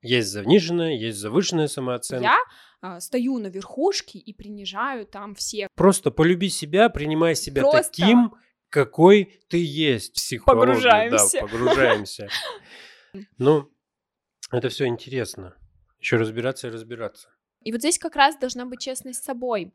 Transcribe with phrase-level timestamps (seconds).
[0.00, 2.24] Есть заниженная, есть завышенная самооценка.
[2.24, 2.38] Я
[2.80, 5.68] а, стою на верхушке и принижаю там всех.
[5.74, 8.34] Просто полюби себя, принимай себя Просто- таким,
[8.68, 10.14] какой ты есть.
[10.14, 11.40] Психология, Погружаемся.
[11.40, 12.28] Да, погружаемся.
[13.38, 13.72] Ну,
[14.52, 15.56] это все интересно.
[15.98, 17.30] Еще разбираться и разбираться.
[17.64, 19.72] И вот здесь как раз должна быть честность с собой.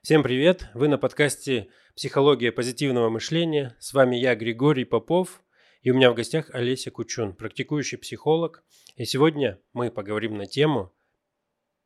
[0.00, 0.68] Всем привет!
[0.74, 3.76] Вы на подкасте «Психология позитивного мышления».
[3.80, 5.42] С вами я, Григорий Попов,
[5.80, 8.64] и у меня в гостях Олеся Кучун, практикующий психолог.
[8.96, 10.92] И сегодня мы поговорим на тему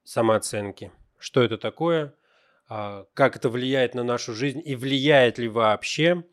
[0.04, 0.92] самооценки.
[1.18, 2.14] Что это такое,
[2.68, 6.24] а, как это влияет на нашу жизнь и влияет ли вообще.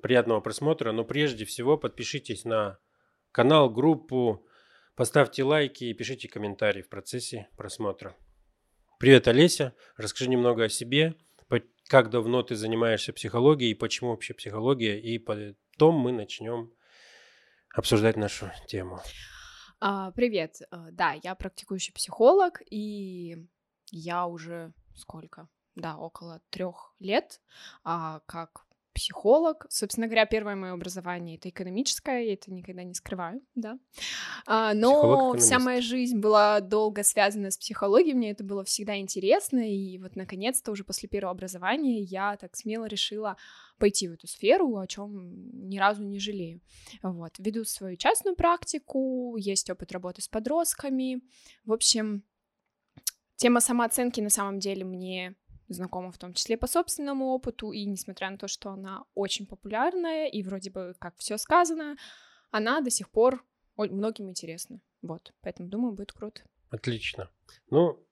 [0.00, 2.78] Приятного просмотра, но прежде всего подпишитесь на
[3.32, 4.46] канал, группу,
[4.94, 8.16] поставьте лайки и пишите комментарии в процессе просмотра.
[8.98, 9.74] Привет, Олеся.
[9.96, 11.16] Расскажи немного о себе,
[11.88, 15.18] как давно ты занимаешься психологией и почему вообще психология, и
[15.74, 16.72] потом мы начнем
[17.74, 19.00] обсуждать нашу тему.
[19.80, 23.36] А, Привет, А, да, я практикующий психолог, и
[23.90, 25.48] я уже сколько?
[25.74, 27.40] Да, около трех лет
[27.82, 29.66] а, как психолог.
[29.68, 33.78] Собственно говоря, первое мое образование это экономическое, я это никогда не скрываю, да.
[34.46, 39.58] А, но вся моя жизнь была долго связана с психологией, мне это было всегда интересно,
[39.58, 43.36] и вот наконец-то уже после первого образования я так смело решила
[43.78, 46.60] пойти в эту сферу, о чем ни разу не жалею.
[47.02, 51.20] Вот, веду свою частную практику, есть опыт работы с подростками.
[51.64, 52.22] В общем,
[53.36, 55.34] тема самооценки на самом деле мне
[55.68, 60.26] знакома в том числе по собственному опыту, и несмотря на то, что она очень популярная,
[60.26, 61.96] и вроде бы как все сказано,
[62.50, 63.44] она до сих пор
[63.76, 64.80] многим интересна.
[65.02, 66.42] Вот, поэтому думаю, будет круто.
[66.70, 67.30] Отлично.
[67.70, 68.04] Ну,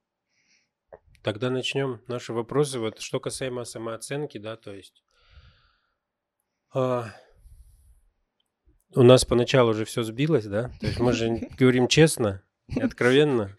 [1.21, 2.79] тогда начнем наши вопросы.
[2.79, 5.03] Вот что касаемо самооценки, да, то есть
[6.73, 7.13] а,
[8.95, 12.43] у нас поначалу уже все сбилось, да, то есть мы же говорим честно
[12.81, 13.55] откровенно.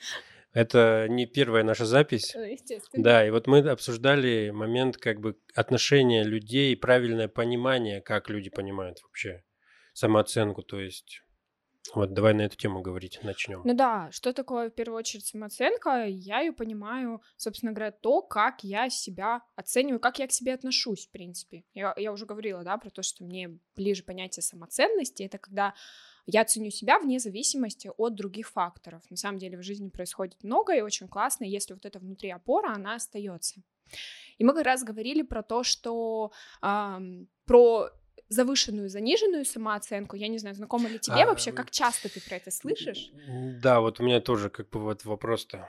[0.55, 2.35] Это не первая наша запись.
[2.35, 3.03] Естественно.
[3.03, 9.03] Да, и вот мы обсуждали момент как бы отношения людей, правильное понимание, как люди понимают
[9.03, 9.43] вообще
[9.93, 11.23] самооценку, то есть
[11.93, 13.63] вот давай на эту тему говорить, начнем.
[13.65, 16.07] Ну да, что такое в первую очередь самооценка?
[16.07, 21.07] Я ее понимаю, собственно говоря, то, как я себя оцениваю, как я к себе отношусь,
[21.07, 21.65] в принципе.
[21.75, 25.25] Я, я уже говорила, да, про то, что мне ближе понятие самоценности.
[25.25, 25.75] Это когда
[26.27, 29.03] я ценю себя вне зависимости от других факторов.
[29.11, 32.73] На самом деле в жизни происходит много и очень классно, если вот эта внутри опора,
[32.75, 33.63] она остается.
[34.39, 37.91] И мы как раз говорили про то, что ам, про
[38.29, 40.17] завышенную, заниженную самооценку.
[40.17, 43.11] Я не знаю, знакомо ли тебе А, вообще, как часто ты про это слышишь?
[43.63, 45.69] Да, вот у меня тоже как бы вот вопрос-то.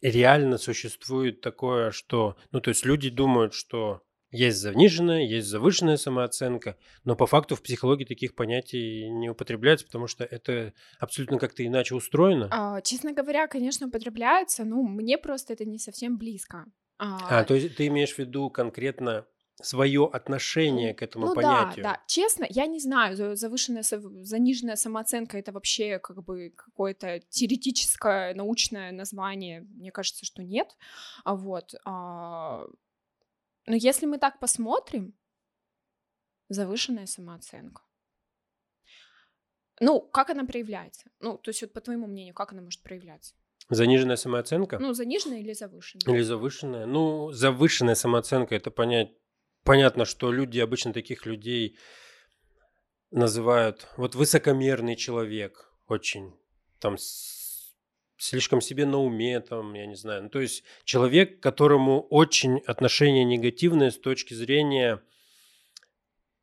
[0.00, 2.36] Реально существует такое, что...
[2.52, 7.62] Ну, то есть люди думают, что есть заниженная, есть завышенная самооценка, но по факту в
[7.62, 12.48] психологии таких понятий не употребляется, потому что это абсолютно как-то иначе устроено.
[12.50, 16.66] А, честно говоря, конечно, употребляется, но мне просто это не совсем близко.
[16.98, 19.26] А, то есть ты имеешь в виду конкретно
[19.62, 21.84] свое отношение к этому ну понятию?
[21.84, 22.02] да, да.
[22.06, 28.92] Честно, я не знаю, за- завышенная, заниженная самооценка это вообще как бы какое-то теоретическое научное
[28.92, 29.66] название.
[29.74, 30.76] Мне кажется, что нет.
[31.24, 31.74] А вот.
[31.84, 32.66] а,
[33.66, 35.14] Но если мы так посмотрим,
[36.48, 37.82] завышенная самооценка.
[39.80, 41.10] Ну, как она проявляется?
[41.20, 43.34] Ну, то есть вот по твоему мнению, как она может проявляться?
[43.70, 44.78] Заниженная самооценка?
[44.78, 46.14] Ну, заниженная или завышенная?
[46.14, 46.86] Или завышенная?
[46.86, 49.12] Ну, завышенная самооценка это понять.
[49.62, 51.78] Понятно, что люди, обычно таких людей
[53.10, 56.34] называют вот высокомерный человек, очень
[56.78, 56.96] там
[58.20, 60.24] слишком себе на уме, там, я не знаю.
[60.24, 65.00] Ну, то есть человек, которому очень отношение негативное с точки зрения,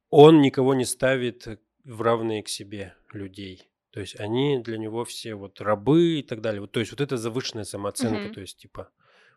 [0.09, 3.69] он никого не ставит в равные к себе людей.
[3.91, 6.61] То есть они для него все вот рабы и так далее.
[6.61, 8.25] Вот, то есть вот это завышенная самооценка.
[8.25, 8.33] Мгм.
[8.33, 8.89] То есть типа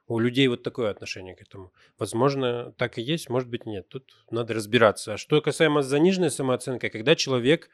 [0.07, 1.73] у людей вот такое отношение к этому.
[1.99, 3.89] Возможно, так и есть, может быть, нет.
[3.89, 5.15] Тут надо разбираться.
[5.15, 7.71] А что касаемо заниженной самооценки, когда человек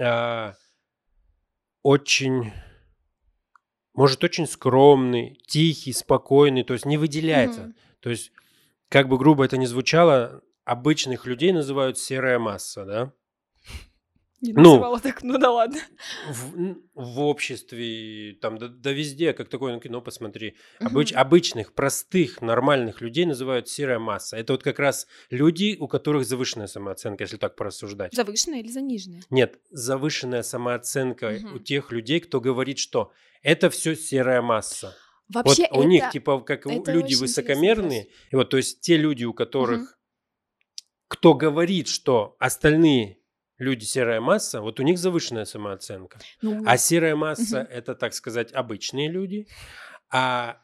[0.00, 0.54] а,
[1.82, 2.52] очень,
[3.98, 7.62] может, очень скромный, тихий, спокойный, то есть не выделяется.
[7.62, 7.74] Мгм.
[7.98, 8.30] То есть,
[8.88, 13.12] как бы грубо это ни звучало, обычных людей называют серая масса, да?
[14.40, 14.98] Не Ну.
[15.00, 15.80] так, ну да ладно.
[16.28, 20.54] В, в обществе, там, да, да везде, как такое ну, кино, посмотри.
[20.80, 24.36] Обыч- обычных, простых, нормальных людей называют серая масса.
[24.36, 28.14] Это вот как раз люди, у которых завышенная самооценка, если так порассуждать.
[28.14, 29.22] Завышенная или заниженная?
[29.30, 33.12] Нет, завышенная самооценка у тех людей, кто говорит, что
[33.42, 34.96] это все серая масса.
[35.28, 38.96] Вообще вот у них, это- типа, как это люди высокомерные, и вот, то есть те
[38.96, 39.98] люди, у которых,
[41.08, 43.17] кто говорит, что остальные
[43.58, 46.18] люди серая масса, вот у них завышенная самооценка.
[46.42, 47.72] Ну, А серая масса Мгм.
[47.72, 49.46] это, так сказать, обычные люди.
[50.10, 50.62] А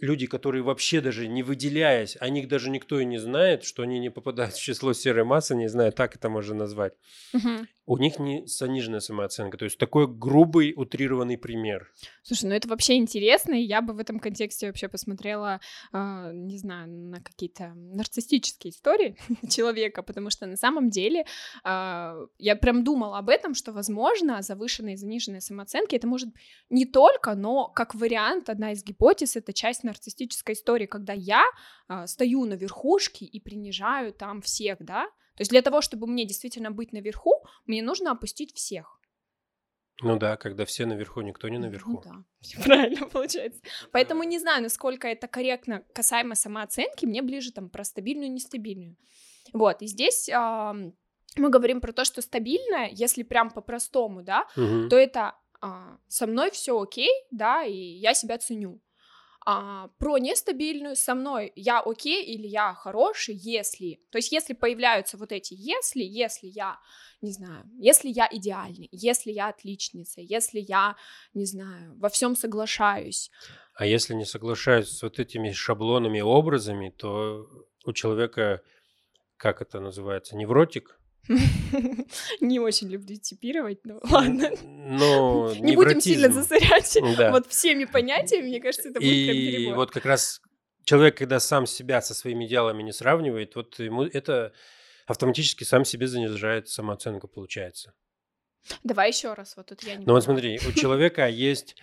[0.00, 3.98] люди, которые вообще даже не выделяясь, о них даже никто и не знает, что они
[3.98, 6.94] не попадают в число серой массы, не знаю, так это можно назвать.
[7.32, 7.68] мгм.
[7.88, 9.56] У них не заниженная самооценка.
[9.56, 11.90] То есть такой грубый, утрированный пример.
[12.22, 16.58] Слушай, ну это вообще интересно, и я бы в этом контексте вообще посмотрела, а, не
[16.58, 19.16] знаю, на какие-то нарциссические истории
[19.48, 21.24] человека, потому что на самом деле
[21.64, 26.28] а, я прям думала об этом, что, возможно, завышенные и заниженные самооценки это может
[26.68, 31.42] не только, но как вариант, одна из гипотез, это часть нарциссической истории, когда я
[31.86, 35.08] а, стою на верхушке и принижаю там всех, да,
[35.38, 39.00] то есть для того, чтобы мне действительно быть наверху, мне нужно опустить всех.
[40.02, 41.92] Ну да, когда все наверху, никто не наверху.
[41.92, 43.60] Ну да, всё правильно получается.
[43.92, 48.96] Поэтому не знаю, насколько это корректно касаемо самооценки, мне ближе там про стабильную и нестабильную.
[49.52, 50.92] Вот, и здесь ам,
[51.36, 54.88] мы говорим про то, что стабильная, если прям по-простому, да, Мгм.
[54.88, 58.80] то это а, со мной все окей, да, и я себя ценю.
[59.50, 65.16] А, про нестабильную со мной я окей или я хороший, если, то есть если появляются
[65.16, 66.78] вот эти если, если я,
[67.22, 70.96] не знаю, если я идеальный, если я отличница, если я,
[71.32, 73.30] не знаю, во всем соглашаюсь,
[73.72, 77.48] А если не соглашаюсь с вот этими шаблонами, образами, то
[77.86, 78.60] у человека,
[79.38, 80.97] как это называется, невротик?
[82.40, 86.98] не очень люблю типировать, но ладно, Ну, не будем сильно засорять
[87.30, 89.76] вот всеми понятиями, мне кажется, это будет прям И перебор.
[89.76, 90.40] вот как раз
[90.84, 94.52] человек, когда сам себя со своими идеалами не сравнивает, вот ему это
[95.06, 97.94] автоматически сам себе занижает самооценку, получается.
[98.84, 101.76] Давай еще раз, вот тут я не Но вот смотри, у человека есть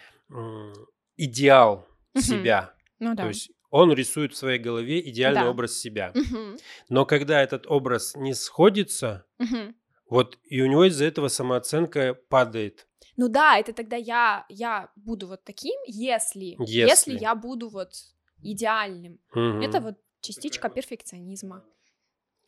[1.18, 1.88] идеал
[2.18, 2.74] себя.
[3.00, 3.24] Ну да.
[3.24, 5.50] То есть он рисует в своей голове идеальный Да.
[5.50, 6.14] образ себя.
[6.88, 9.26] Но когда этот образ не сходится,
[10.10, 12.88] вот и у него из-за этого самооценка падает.
[13.18, 17.18] Ну да, это тогда я, я буду вот таким, если, если, Если.
[17.18, 17.92] я буду вот
[18.42, 19.20] идеальным.
[19.34, 19.62] Мгм.
[19.62, 21.64] Это вот частичка перфекционизма.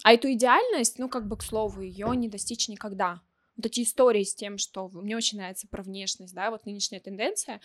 [0.03, 3.21] А эту идеальность, ну как бы к слову, ее не достичь никогда.
[3.57, 7.59] Вот эти истории с тем, что мне очень нравится про внешность, да, вот нынешняя тенденция,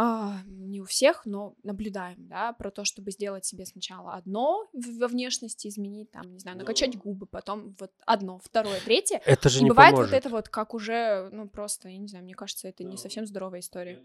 [0.00, 5.08] а, не у всех, но наблюдаем, да, про то, чтобы сделать себе сначала одно во
[5.08, 9.64] внешности изменить, там, не знаю, накачать губы, потом вот одно, второе, третье, Это же и
[9.64, 10.12] не бывает поможет.
[10.12, 13.26] вот это вот, как уже, ну, просто, я не знаю, мне кажется, это не совсем
[13.26, 14.00] здоровая история.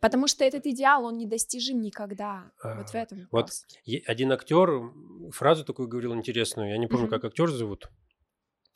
[0.00, 2.50] Потому что этот идеал, он недостижим никогда.
[2.64, 3.64] вот в А, этом вот вопрос.
[3.84, 4.92] Е- Один актер
[5.30, 6.70] фразу такую говорил интересную.
[6.70, 7.10] Я не помню, Мгм.
[7.10, 7.88] как актер зовут.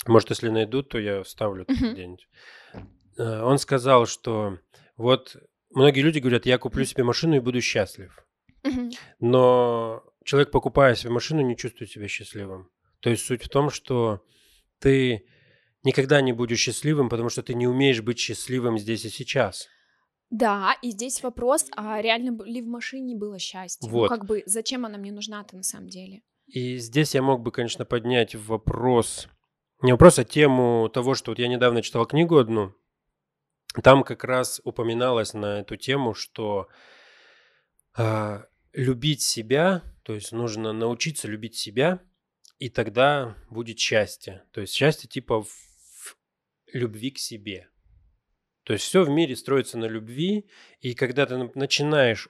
[0.06, 1.92] Может, если найдут, то я вставлю тут Мгм.
[1.94, 2.28] где-нибудь.
[3.18, 4.58] Э, Он сказал, что
[4.96, 5.36] вот
[5.74, 8.26] многие люди говорят, я куплю себе машину и буду счастлив.
[9.20, 12.68] Но человек, покупая себе машину, не чувствует себя счастливым.
[13.00, 14.22] То есть суть в том, что
[14.80, 15.26] ты
[15.84, 19.68] никогда не будешь счастливым, потому что ты не умеешь быть счастливым здесь и сейчас.
[20.30, 23.88] Да, и здесь вопрос, а реально ли в машине было счастье?
[23.88, 24.08] Ну, Вот.
[24.08, 26.22] как бы, зачем она мне нужна-то на самом деле?
[26.48, 29.28] И здесь я мог бы, конечно, поднять вопрос,
[29.82, 32.74] не вопрос, а тему того, что вот я недавно читал книгу одну,
[33.82, 36.68] там как раз упоминалось на эту тему, что
[37.94, 42.00] а, любить себя, то есть нужно научиться любить себя,
[42.58, 44.44] и тогда будет счастье.
[44.52, 46.16] То есть счастье типа в в
[46.72, 47.68] любви к себе.
[48.64, 50.46] То есть все в мире строится на любви,
[50.80, 52.28] и когда ты на- начинаешь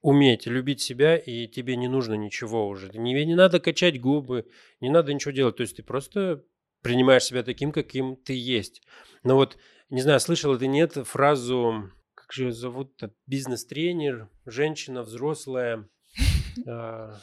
[0.00, 2.90] уметь любить себя, и тебе не нужно ничего уже.
[2.90, 4.46] Не, не надо качать губы,
[4.80, 5.56] не надо ничего делать.
[5.56, 6.44] То есть ты просто
[6.82, 8.82] принимаешь себя таким, каким ты есть.
[9.22, 9.56] Но вот,
[9.94, 15.88] не знаю, слышал ты нет фразу, как же ее зовут, бизнес-тренер, женщина взрослая.
[16.68, 17.18] А,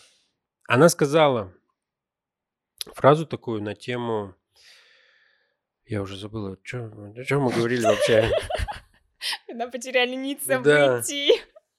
[0.67, 1.53] Она сказала
[2.93, 4.35] фразу такую на тему...
[5.85, 8.29] Я уже забыла, о чем мы говорили вообще.
[9.47, 11.01] Когда потеряли нить Да.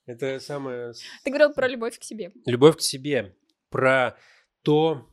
[0.07, 0.95] Это самое
[1.25, 2.33] Ты говорил про любовь к себе.
[2.47, 3.37] любовь к себе,
[3.69, 4.17] про
[4.63, 5.09] то,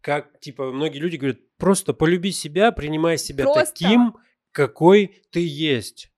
[0.00, 3.72] как, типа, многие люди говорят, просто полюби себя, принимай себя Просто.
[3.72, 4.16] таким,
[4.56, 6.10] какой ты есть.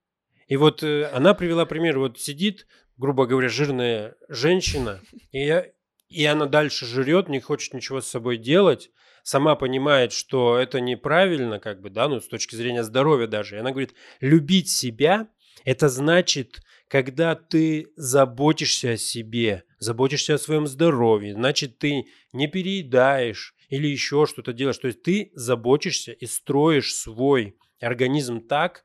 [0.47, 5.00] И вот э, она привела пример, вот сидит, грубо говоря, жирная женщина,
[5.33, 5.66] и, я,
[6.09, 8.92] и она дальше жрет, не хочет ничего с собой делать,
[9.25, 13.57] сама понимает, что это неправильно, как бы, да, ну, с точки зрения здоровья даже.
[13.57, 15.26] И она говорит, любить себя–
[15.64, 23.57] это значит, когда ты заботишься о себе, заботишься о своем здоровье, значит, ты не переедаешь
[23.68, 24.78] или еще что-то делаешь.
[24.78, 28.85] То есть ты заботишься и строишь свой организм так,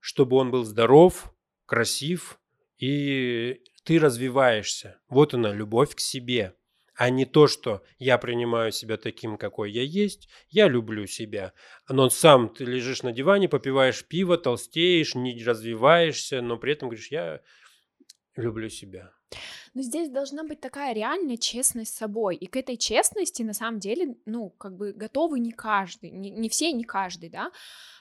[0.00, 1.32] чтобы он был здоров,
[1.66, 2.40] красив,
[2.78, 5.00] и ты развиваешься.
[5.08, 6.54] Вот она, любовь к себе.
[6.96, 11.54] а не то, что я принимаю себя таким, какой я есть, я люблю себя.
[11.88, 17.10] Но сам ты лежишь на диване, попиваешь пиво, толстеешь, не развиваешься, но при этом говоришь,
[17.10, 17.40] я
[18.36, 19.12] люблю себя.
[19.74, 22.36] Но здесь должна быть такая реальная честность с собой.
[22.36, 26.48] И к этой честности, на самом деле, ну, как бы готовы не каждый, не, не
[26.48, 27.52] все, не каждый, да.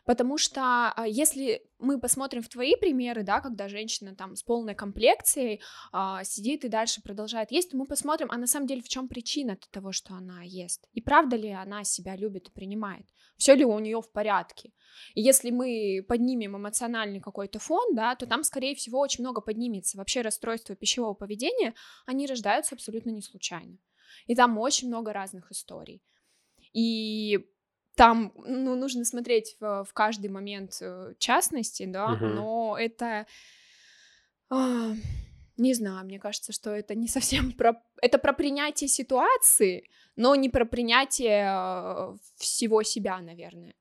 [0.05, 4.73] Потому что а, если мы посмотрим в твои примеры, да, когда женщина там с полной
[4.73, 5.61] комплекцией
[5.91, 9.57] а, сидит и дальше продолжает есть, мы посмотрим, а на самом деле в чем причина
[9.71, 13.05] того, что она ест, и правда ли она себя любит и принимает,
[13.38, 14.71] все ли у нее в порядке.
[15.13, 19.97] И если мы поднимем эмоциональный какой-то фон, да, то там, скорее всего, очень много поднимется.
[19.97, 21.58] Вообще расстройства пищевого поведения,
[22.05, 23.77] они рождаются абсолютно не случайно.
[24.27, 26.01] И там очень много разных историй.
[26.73, 27.39] И
[27.95, 32.27] там, ну, нужно смотреть в, в каждый момент э, частности, да, uh-huh.
[32.27, 33.25] но это,
[34.51, 34.93] э,
[35.57, 40.47] не знаю, мне кажется, что это не совсем про, это про принятие ситуации, но не
[40.49, 43.75] про принятие э, всего себя, наверное.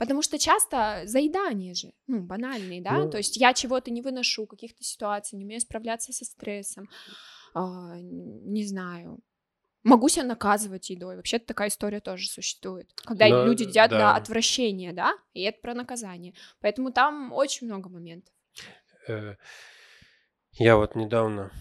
[0.00, 3.10] Потому что часто заедание же, ну, банальные, да, ну...
[3.10, 6.88] то есть я чего-то не выношу, каких-то ситуаций, не умею справляться со стрессом,
[7.54, 7.60] э,
[8.00, 9.18] не знаю,
[9.82, 11.16] могу себя наказывать едой.
[11.16, 12.90] Вообще такая история тоже существует.
[13.04, 13.98] Когда Но, люди едят да.
[13.98, 16.32] до отвращения, да, и это про наказание.
[16.62, 18.32] Поэтому там очень много моментов.
[19.06, 19.34] Э,
[20.52, 21.52] я вот недавно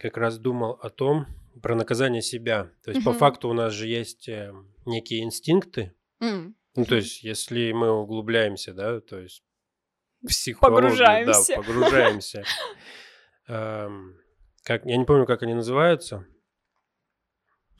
[0.00, 1.26] как раз думал о том,
[1.62, 2.70] про наказание себя.
[2.84, 3.12] То есть, угу.
[3.12, 4.54] по факту у нас же есть э,
[4.86, 5.94] некие инстинкты.
[6.22, 6.54] Mm.
[6.74, 9.42] Ну, то есть, если мы углубляемся, да, то есть
[10.26, 11.56] психологию, погружаемся.
[11.56, 12.44] да, погружаемся.
[13.48, 14.16] Эм,
[14.62, 16.26] как, я не помню, как они называются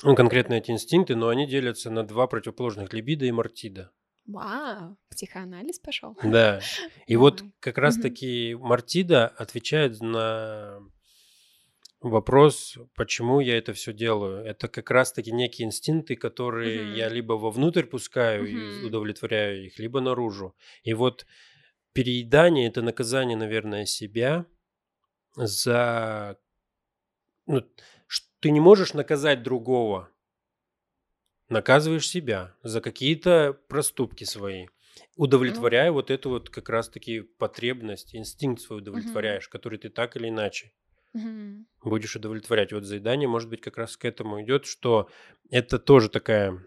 [0.02, 3.90] ну, конкретно эти инстинкты, но они делятся на два противоположных либидо и мартида.
[4.26, 6.16] Вау, психоанализ пошел.
[6.22, 6.60] Да.
[7.06, 10.80] И вот как раз-таки мартида отвечает на
[12.02, 14.44] вопрос, почему я это все делаю.
[14.44, 20.54] Это как раз-таки некие инстинкты, которые я либо вовнутрь пускаю и удовлетворяю их, либо наружу.
[20.82, 21.26] И вот
[21.92, 24.46] переедание это наказание, наверное, себя
[25.36, 26.38] за
[27.46, 27.62] ну,
[28.40, 30.08] ты не можешь наказать другого.
[31.48, 34.68] Наказываешь себя за какие-то проступки свои.
[35.16, 35.94] Удовлетворяя ну.
[35.94, 39.52] вот эту вот как раз-таки потребность, инстинкт свой удовлетворяешь, угу.
[39.52, 40.72] который ты так или иначе
[41.14, 41.66] угу.
[41.82, 42.72] будешь удовлетворять.
[42.72, 45.08] Вот заедание, может быть, как раз к этому идет, что
[45.50, 46.62] это тоже такая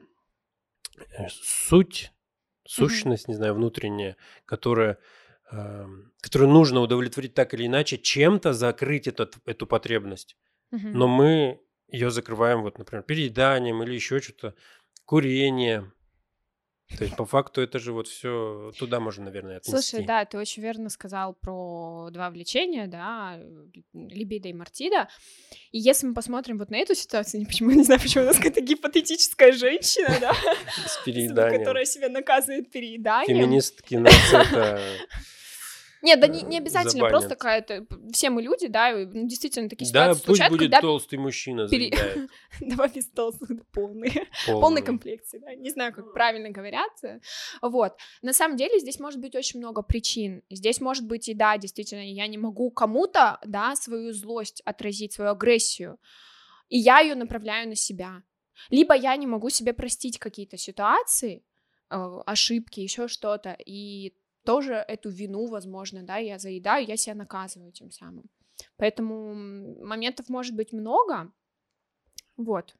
[0.97, 2.11] э, суть,
[2.67, 3.31] сущность, угу.
[3.31, 4.97] не знаю, внутренняя, которая
[5.51, 5.85] э,
[6.21, 10.37] которую нужно удовлетворить так или иначе, чем-то закрыть этот, эту потребность.
[10.71, 10.87] Угу.
[10.87, 14.55] Но мы ее закрываем, вот, например, перееданием или еще что-то,
[15.05, 15.91] курение.
[16.97, 19.71] То есть, по факту, это же вот все туда можно, наверное, отнести.
[19.71, 23.39] Слушай, да, ты очень верно сказал про два влечения, да,
[23.93, 25.09] либидо и мартида.
[25.71, 28.37] И если мы посмотрим вот на эту ситуацию, не почему, не знаю, почему у нас
[28.37, 30.33] какая-то гипотетическая женщина, да,
[30.85, 31.59] с перееданием.
[31.59, 33.39] которая себя наказывает перееданием.
[33.39, 34.79] Феминистки нас это
[36.05, 37.11] нет, да не, не обязательно, забанят.
[37.11, 37.87] просто какая-то...
[38.13, 40.81] Все мы люди, да, ну, действительно такие да, ситуации случаются, будет когда...
[40.81, 41.91] толстый мужчина пере...
[42.61, 44.27] Давай без толстых, полные.
[44.45, 45.55] Полной комплекции, да.
[45.55, 46.91] Не знаю, как правильно говорят.
[47.61, 47.93] Вот.
[48.21, 50.43] На самом деле здесь может быть очень много причин.
[50.51, 55.31] Здесь может быть и, да, действительно, я не могу кому-то, да, свою злость отразить, свою
[55.31, 55.97] агрессию,
[56.69, 58.21] и я ее направляю на себя.
[58.69, 61.43] Либо я не могу себе простить какие-то ситуации,
[61.89, 61.95] э,
[62.25, 64.13] ошибки, еще что-то, и
[64.45, 68.29] тоже эту вину, возможно, да, я заедаю, я себя наказываю тем самым.
[68.77, 69.33] Поэтому
[69.83, 71.31] моментов может быть много.
[72.37, 72.75] Вот.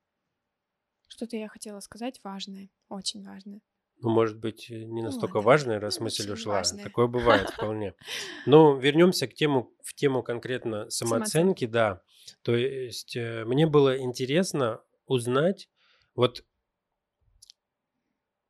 [1.08, 3.62] Что-то я хотела сказать важное, очень важное.
[4.02, 5.46] Ну, может быть, э, не настолько вот.
[5.46, 6.56] важное, раз ну, мысль ушла.
[6.56, 6.84] Важное.
[6.84, 7.94] Такое бывает вполне.
[8.46, 12.02] Но вернемся к тему, в тему конкретно самооценки, да.
[12.42, 15.70] То есть э, мне было интересно узнать,
[16.16, 16.44] вот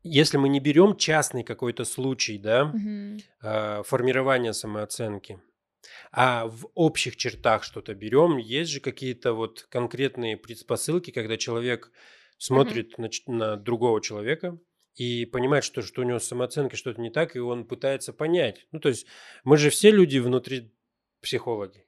[0.06, 3.18] если мы не берем частный какой-то случай, да, угу.
[3.42, 5.42] э, формирования самооценки,
[6.12, 11.92] а в общих чертах что-то берем, есть же какие-то вот конкретные предпосылки, когда человек
[12.38, 13.10] смотрит угу.
[13.28, 14.60] на, на другого человека
[14.94, 18.68] и понимает, что, что у него с самооценкой что-то не так, и он пытается понять.
[18.72, 19.08] Ну, то есть
[19.44, 20.72] мы же все люди внутри
[21.20, 21.88] психологи.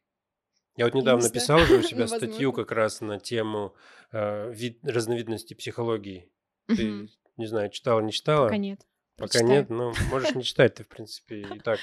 [0.75, 3.75] Я вот недавно Есть, писал же у себя статью как раз на тему
[4.11, 6.31] э, вид, разновидности психологии.
[6.67, 7.07] Ты
[7.37, 8.45] не знаю, читала, не читала.
[8.45, 8.81] Пока нет.
[9.17, 9.49] Пока Прочитаю.
[9.49, 11.79] нет, но можешь не читать, ты, в принципе, и так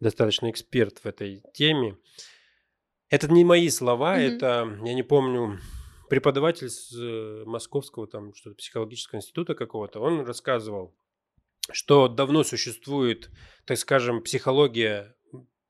[0.00, 1.96] достаточно эксперт в этой теме.
[3.08, 4.36] Это не мои слова, mm-hmm.
[4.36, 5.58] это, я не помню,
[6.10, 10.94] преподаватель с э, Московского там что-то психологического института какого-то, он рассказывал,
[11.72, 13.30] что давно существует,
[13.64, 15.16] так скажем, психология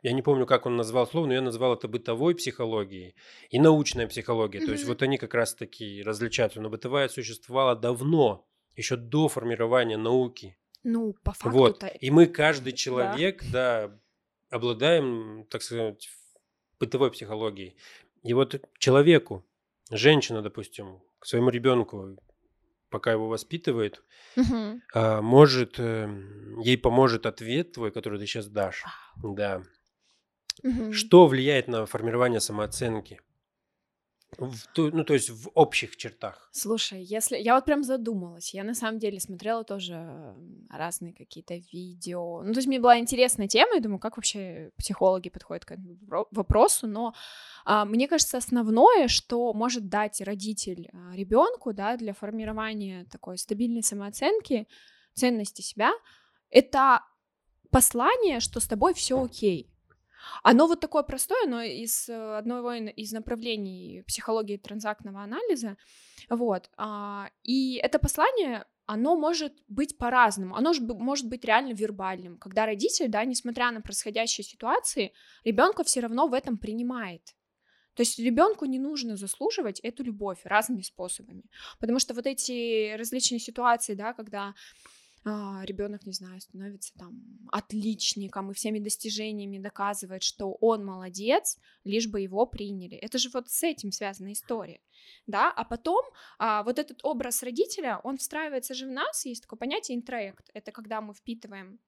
[0.03, 3.17] я не помню, как он назвал слово, но я назвал это бытовой психологией
[3.51, 4.61] и научная психология.
[4.61, 4.67] Mm-hmm.
[4.67, 6.61] То есть вот они как раз таки различаются.
[6.61, 8.47] Но бытовая существовала давно,
[8.79, 10.57] еще до формирования науки.
[10.85, 11.51] Ну, по факту.
[11.51, 11.85] Вот.
[12.01, 13.89] И мы, каждый человек, да.
[13.89, 14.01] да,
[14.51, 16.09] обладаем, так сказать,
[16.79, 17.77] бытовой психологией.
[18.23, 19.45] И вот человеку,
[19.91, 22.17] женщина, допустим, к своему ребенку,
[22.89, 24.03] пока его воспитывает,
[24.37, 24.81] угу.
[25.23, 28.85] может, эм, ей поможет ответ твой, который ты сейчас дашь.
[29.23, 29.63] Да.
[30.63, 30.93] Угу.
[30.93, 33.21] Что влияет на формирование самооценки?
[34.37, 36.49] В, ну, то есть в общих чертах.
[36.53, 40.35] Слушай, если я вот прям задумалась, я на самом деле смотрела тоже
[40.71, 42.43] разные какие-то видео.
[42.43, 45.97] Ну, то есть мне была интересная тема, я думаю, как вообще психологи подходят к этому
[46.31, 47.15] вопросу, но
[47.65, 53.83] а, мне кажется, основное, что может дать родитель а, ребенку, да, для формирования такой стабильной
[53.83, 54.69] самооценки,
[55.15, 55.93] ценности себя,
[56.51, 57.03] это
[57.71, 59.68] послание, что с тобой все окей.
[60.43, 65.77] Оно вот такое простое, но из э, одного из направлений психологии транзактного анализа,
[66.29, 72.65] вот, а, и это послание оно может быть по-разному, оно может быть реально вербальным, когда
[72.65, 75.13] родитель, да, несмотря на происходящие ситуации,
[75.45, 77.35] ребенка все равно в этом принимает.
[77.95, 81.43] То есть ребенку не нужно заслуживать эту любовь разными способами,
[81.81, 84.55] потому что вот эти различные ситуации, да, когда
[85.65, 92.21] ребенок, не знаю, становится там отличником и всеми достижениями доказывает, что он молодец, лишь бы
[92.21, 92.97] его приняли.
[92.97, 94.81] Это же вот с этим связана история,
[95.27, 96.05] да, а потом
[96.39, 100.73] а, вот этот образ родителя, он встраивается же в нас, есть такое понятие интроект, это
[100.73, 101.81] когда мы впитываем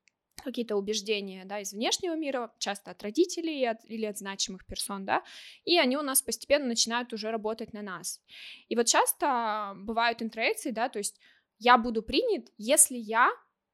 [0.43, 5.23] какие-то убеждения, да, из внешнего мира, часто от родителей от, или от значимых персон, да,
[5.65, 8.21] и они у нас постепенно начинают уже работать на нас.
[8.69, 11.21] И вот часто бывают интроекции, да, то есть
[11.61, 13.31] я буду принят, если я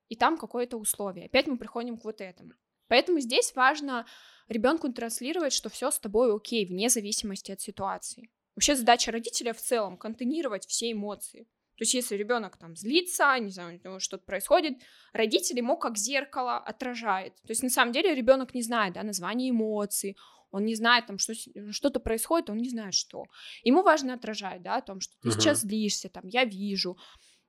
[0.09, 1.27] и там какое-то условие.
[1.27, 2.53] Опять мы приходим к вот этому.
[2.89, 4.07] Поэтому здесь важно
[4.49, 8.31] ребенку транслировать, что все с тобой окей, вне зависимости от ситуации.
[8.55, 11.45] Вообще задача родителя в целом контейнировать все эмоции.
[11.77, 14.79] То есть если ребенок там злится, не знаю, что-то происходит,
[15.13, 17.35] родитель ему как зеркало отражает.
[17.43, 20.17] То есть на самом деле ребенок не знает да, название эмоций,
[20.51, 21.35] он не знает там, что
[21.71, 23.25] что-то происходит, он не знает что.
[23.63, 25.33] Ему важно отражать, да, о том, что ты uh-huh.
[25.33, 26.97] сейчас злишься, там, я вижу,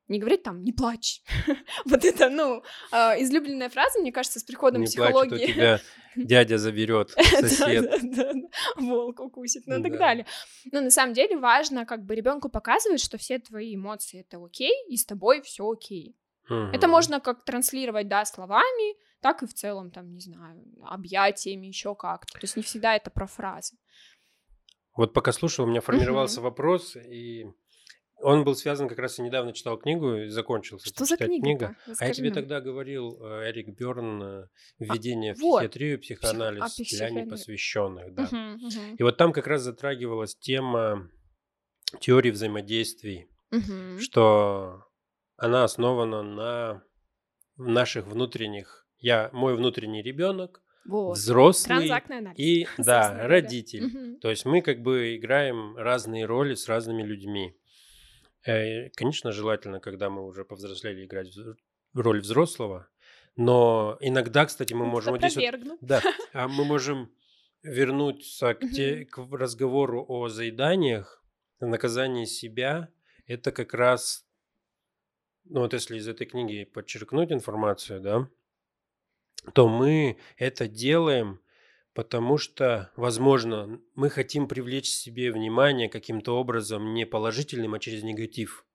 [0.07, 1.21] не говорить там «не плачь».
[1.85, 5.31] вот это, ну, э, излюбленная фраза, мне кажется, с приходом не психологии.
[5.31, 5.81] Не плачь, тебя
[6.15, 7.91] дядя заберет, сосед.
[8.77, 10.25] Волк укусит, ну и так далее.
[10.71, 14.73] Но на самом деле важно как бы ребенку показывать, что все твои эмоции— это окей,
[14.89, 16.15] и с тобой все окей.
[16.49, 21.95] Это можно как транслировать, да, словами, так и в целом, там, не знаю, объятиями, еще
[21.95, 22.33] как-то.
[22.33, 23.75] То есть не всегда это про фразы.
[24.95, 27.45] Вот пока слушал, у меня формировался вопрос, и
[28.19, 30.79] он был связан как раз, я недавно читал книгу и закончил.
[30.79, 31.43] Что за книга?
[31.43, 31.75] книга.
[31.99, 32.35] А я тебе нам.
[32.35, 34.47] тогда говорил, э, Эрик Берн, э,
[34.79, 38.13] «Введение а, в психиатрию, психоанализ а, для непосвященных».
[38.13, 38.23] Да.
[38.23, 38.95] Угу, угу.
[38.97, 41.09] И вот там как раз затрагивалась тема
[41.99, 43.99] теории взаимодействий, угу.
[43.99, 44.83] что
[45.37, 46.83] она основана на
[47.57, 51.17] наших внутренних, я, мой внутренний ребенок, вот.
[51.17, 51.91] взрослый
[52.35, 53.85] и да, родитель.
[53.85, 54.19] Угу.
[54.19, 57.55] То есть мы как бы играем разные роли с разными людьми.
[58.45, 61.27] Э, конечно, желательно, когда мы уже повзрослели, играть
[61.93, 62.87] роль взрослого.
[63.35, 65.13] Но иногда, кстати, мы можем...
[65.13, 66.01] Вот здесь вот, да,
[66.33, 67.11] а мы можем
[67.63, 71.23] вернуться к, те, к разговору о заеданиях,
[71.59, 72.89] наказании себя.
[73.25, 74.25] Это как раз,
[75.45, 78.29] ну вот если из этой книги подчеркнуть информацию, да,
[79.53, 81.41] то мы это делаем
[81.97, 88.67] потому что, возможно, мы хотим привлечь себе внимание каким-то образом не положительным, а через негатив.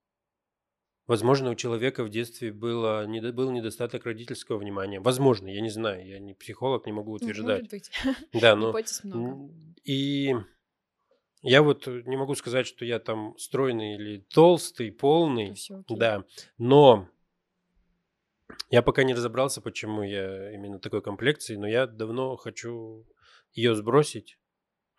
[1.07, 4.99] Возможно, у человека в детстве было, был недостаток родительского внимания.
[4.99, 7.71] Возможно, я не знаю, я не психолог, не могу утверждать.
[7.71, 7.91] Может быть.
[8.41, 8.75] Да, но...
[9.85, 10.35] И
[11.43, 15.55] я вот не могу сказать, что я там стройный или толстый, полный.
[15.89, 16.25] Да,
[16.59, 17.09] но
[18.69, 23.07] я пока не разобрался, почему я именно такой комплекции, но я давно хочу
[23.53, 24.39] ее сбросить,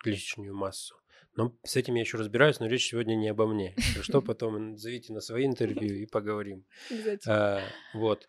[0.04, 0.96] лишнюю массу.
[1.36, 3.74] Но с этим я еще разбираюсь, но речь сегодня не обо мне.
[4.02, 6.64] Что потом зовите на свои интервью и поговорим.
[7.26, 7.60] А,
[7.92, 8.26] вот.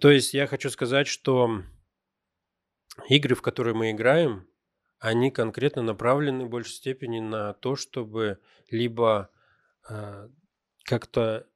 [0.00, 1.62] То есть я хочу сказать, что
[3.08, 4.46] игры, в которые мы играем,
[4.98, 8.38] они конкретно направлены в большей степени на то, чтобы
[8.70, 9.30] либо
[9.88, 10.30] а,
[10.84, 11.48] как-то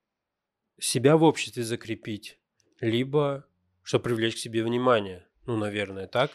[0.80, 2.40] себя в обществе закрепить,
[2.80, 3.46] либо
[3.82, 5.28] чтобы привлечь к себе внимание.
[5.46, 6.32] Ну, наверное, так.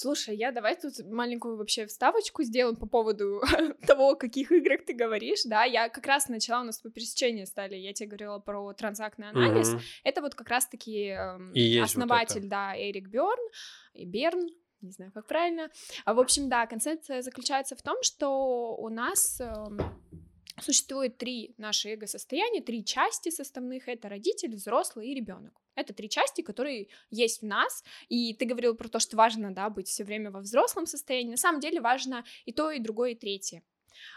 [0.00, 3.42] Слушай, я давай тут маленькую вообще вставочку сделаем по поводу
[3.84, 7.46] того, о каких играх ты говоришь, да, я как раз начала, у нас по пересечению
[7.46, 9.80] стали, я тебе говорила про транзактный анализ, Мгм.
[10.04, 11.16] это вот как раз-таки
[11.48, 12.48] вот основатель, это.
[12.48, 13.40] да, Эрик Берн,
[13.92, 14.48] и Берн,
[14.82, 15.68] не знаю, как правильно.
[16.04, 19.80] А, в общем, да, концепция заключается в том, что у нас эм,
[20.60, 23.88] Существует три наши эго-состояния, три части составных.
[23.88, 25.52] Это родитель, взрослый и ребенок.
[25.74, 27.84] Это три части, которые есть в нас.
[28.08, 31.30] И ты говорил про то, что важно да, быть все время во взрослом состоянии.
[31.30, 33.62] На самом деле важно и то, и другое, и третье.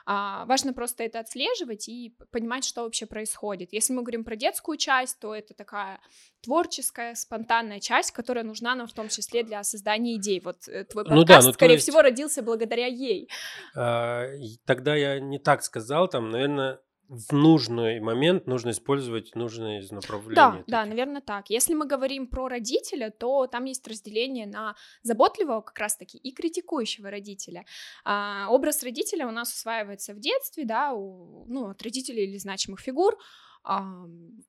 [0.05, 3.73] А, важно просто это отслеживать и понимать, что вообще происходит.
[3.73, 5.99] Если мы говорим про детскую часть, то это такая
[6.41, 10.41] творческая, спонтанная часть, которая нужна нам в том числе для создания идей.
[10.43, 11.83] Вот э, твой подкаст, ну да, ну, скорее есть...
[11.83, 13.29] всего, родился благодаря ей.
[13.75, 14.27] А,
[14.65, 16.79] тогда я не так сказал, там, наверное,
[17.11, 20.35] в нужный момент нужно использовать нужные направления.
[20.35, 20.63] Да, такие.
[20.67, 21.49] да, наверное, так.
[21.49, 27.11] Если мы говорим про родителя, то там есть разделение на заботливого как раз-таки и критикующего
[27.11, 27.65] родителя.
[28.05, 32.79] А, образ родителя у нас усваивается в детстве, да, у, ну, от родителей или значимых
[32.79, 33.17] фигур.
[33.65, 34.05] А,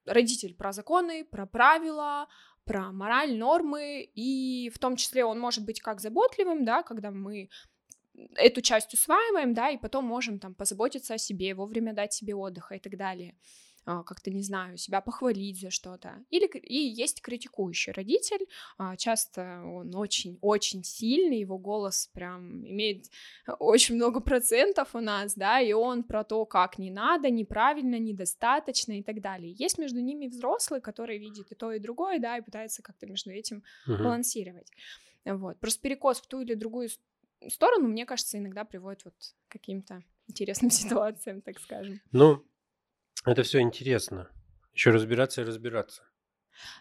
[0.07, 2.29] родитель про законы, про правила,
[2.65, 7.49] про мораль, нормы, и в том числе он может быть как заботливым, да, когда мы
[8.37, 12.75] эту часть усваиваем, да, и потом можем там позаботиться о себе, вовремя дать себе отдыха
[12.75, 13.35] и так далее
[13.85, 16.25] а, как-то, не знаю, себя похвалить за что-то.
[16.31, 18.47] Или и есть критикующий родитель,
[18.79, 23.07] а, часто он очень-очень сильный, его голос прям имеет
[23.59, 28.99] очень много процентов у нас, да, и он про то, как не надо, неправильно, недостаточно
[28.99, 29.53] и так далее.
[29.59, 33.31] Есть между ними взрослый, который видит и то, и другое, да, и пытается как-то между
[33.31, 33.99] этим uh-huh.
[33.99, 34.71] балансировать.
[35.25, 35.59] Вот.
[35.61, 36.89] Просто перекос в ту или другую
[37.51, 39.15] сторону, мне кажется, иногда приводит вот
[39.49, 42.01] к каким-то интересным ситуациям, так скажем.
[42.13, 42.45] Ну,
[43.25, 44.31] это все интересно.
[44.73, 46.03] Еще разбираться и разбираться.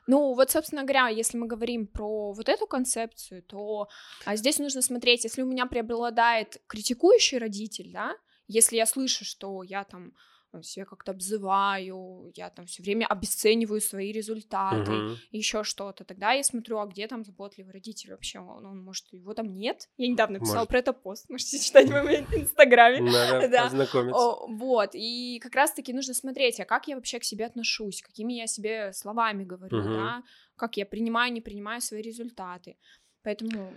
[0.08, 3.88] Ну, вот, собственно говоря, если мы говорим про вот эту концепцию, то
[4.26, 8.16] а здесь нужно смотреть, если у меня преобладает критикующий родитель, да,
[8.48, 10.14] если я слышу, что я там
[10.62, 15.16] себя как-то обзываю, я там все время обесцениваю свои результаты, uh-huh.
[15.32, 16.04] еще что-то.
[16.04, 18.40] Тогда я смотрю, а где там заботливый родитель вообще?
[18.40, 19.90] Он, он может, его там нет?
[19.98, 20.70] Я недавно писала может.
[20.70, 23.02] про это пост, можете читать в моем инстаграме.
[23.02, 23.66] Надо да.
[23.68, 24.36] ознакомиться.
[24.50, 28.48] вот, и как раз-таки нужно смотреть, а как я вообще к себе отношусь, какими я
[28.48, 30.24] себе словами говорю, да,
[30.56, 32.78] как я принимаю, не принимаю свои результаты.
[33.24, 33.74] Поэтому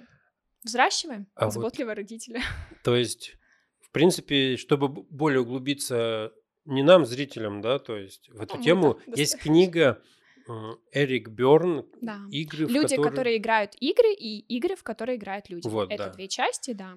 [0.64, 2.42] взращиваем а заботливого вот, родителя.
[2.82, 3.36] То есть,
[3.80, 6.32] в принципе, чтобы более углубиться
[6.64, 10.02] не нам, зрителям, да, то есть в эту ну, тему есть книга
[10.92, 12.20] Эрик Берн да.
[12.30, 13.10] игры, люди, которые...
[13.10, 15.66] которые играют игры и игры, в которые играют люди.
[15.68, 16.10] Вот, Это да.
[16.10, 16.96] две части, да.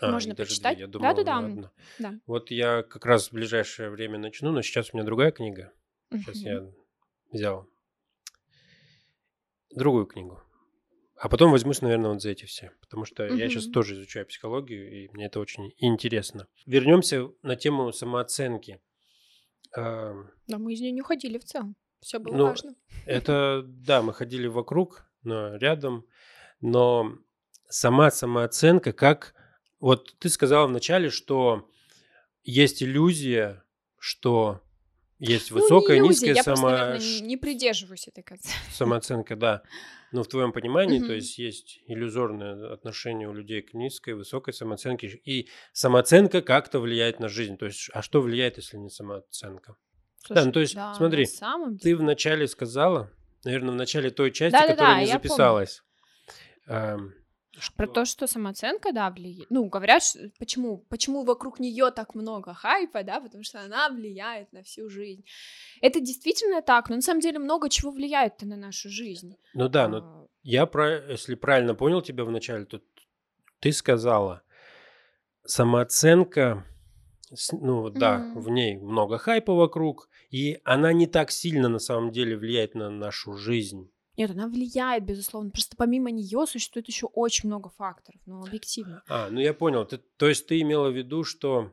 [0.00, 0.78] А, Можно почитать.
[0.78, 2.20] Я думал, да, да, да, да.
[2.26, 5.72] Вот я как раз в ближайшее время начну, но сейчас у меня другая книга.
[6.12, 6.70] Сейчас я
[7.32, 7.66] взял
[9.74, 10.42] другую книгу.
[11.18, 12.72] А потом возьмусь, наверное, вот за эти все.
[12.80, 13.34] Потому что угу.
[13.34, 16.46] я сейчас тоже изучаю психологию, и мне это очень интересно.
[16.66, 18.80] Вернемся на тему самооценки.
[19.74, 21.76] Да, мы из нее не уходили в целом.
[22.00, 22.74] Все было ну, важно.
[23.06, 26.06] Это, да, мы ходили вокруг, но рядом.
[26.60, 27.18] Но
[27.68, 29.34] сама самооценка, как...
[29.78, 31.68] Вот ты сказала вначале, что
[32.44, 33.62] есть иллюзия,
[33.98, 34.62] что
[35.18, 36.68] есть ну, высокая, ну, низкая я само...
[36.68, 38.58] просто, наверное, не придерживаюсь этой концепции.
[38.72, 39.62] Самооценка, да.
[40.12, 45.08] Но в твоем понимании, то есть есть иллюзорное отношение у людей к низкой, высокой самооценке,
[45.08, 47.56] и самооценка как-то влияет на жизнь.
[47.56, 49.76] То есть, а что влияет, если не самооценка?
[50.24, 51.26] Слушай, да, ну то есть, да, смотри,
[51.80, 53.10] ты вначале сказала,
[53.44, 55.82] наверное, в начале той части, да, которая да, да, не записалась.
[56.66, 57.14] Эм,
[57.60, 57.76] что...
[57.76, 59.50] Про то, что самооценка, да, влияет.
[59.50, 60.02] Ну, говорят,
[60.38, 65.24] почему, почему вокруг нее так много хайпа, да, потому что она влияет на всю жизнь.
[65.80, 69.36] Это действительно так, но на самом деле много чего влияет на нашу жизнь.
[69.54, 70.26] Ну да, но а...
[70.42, 72.80] я, про, если правильно понял тебя вначале, то
[73.60, 74.42] ты сказала,
[75.44, 76.64] самооценка,
[77.52, 78.40] ну да, mm-hmm.
[78.40, 82.90] в ней много хайпа вокруг, и она не так сильно на самом деле влияет на
[82.90, 83.90] нашу жизнь.
[84.16, 85.50] Нет, она влияет, безусловно.
[85.50, 89.02] Просто помимо нее существует еще очень много факторов, но объективно.
[89.08, 89.84] А, ну я понял.
[89.84, 91.72] Ты, то есть ты имела в виду, что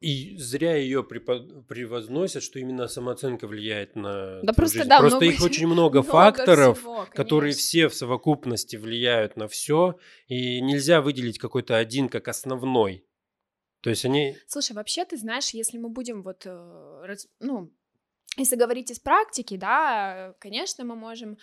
[0.00, 4.88] и зря ее превозносят, что именно самооценка влияет на да просто, жизнь.
[4.88, 9.98] Да, просто их очень много, много факторов, всего, которые все в совокупности влияют на все,
[10.26, 13.04] и нельзя выделить какой-то один как основной.
[13.82, 14.36] То есть они...
[14.46, 17.70] Слушай, вообще ты знаешь, если мы будем вот, э, ну,
[18.36, 21.38] если говорить из практики, да, конечно, мы можем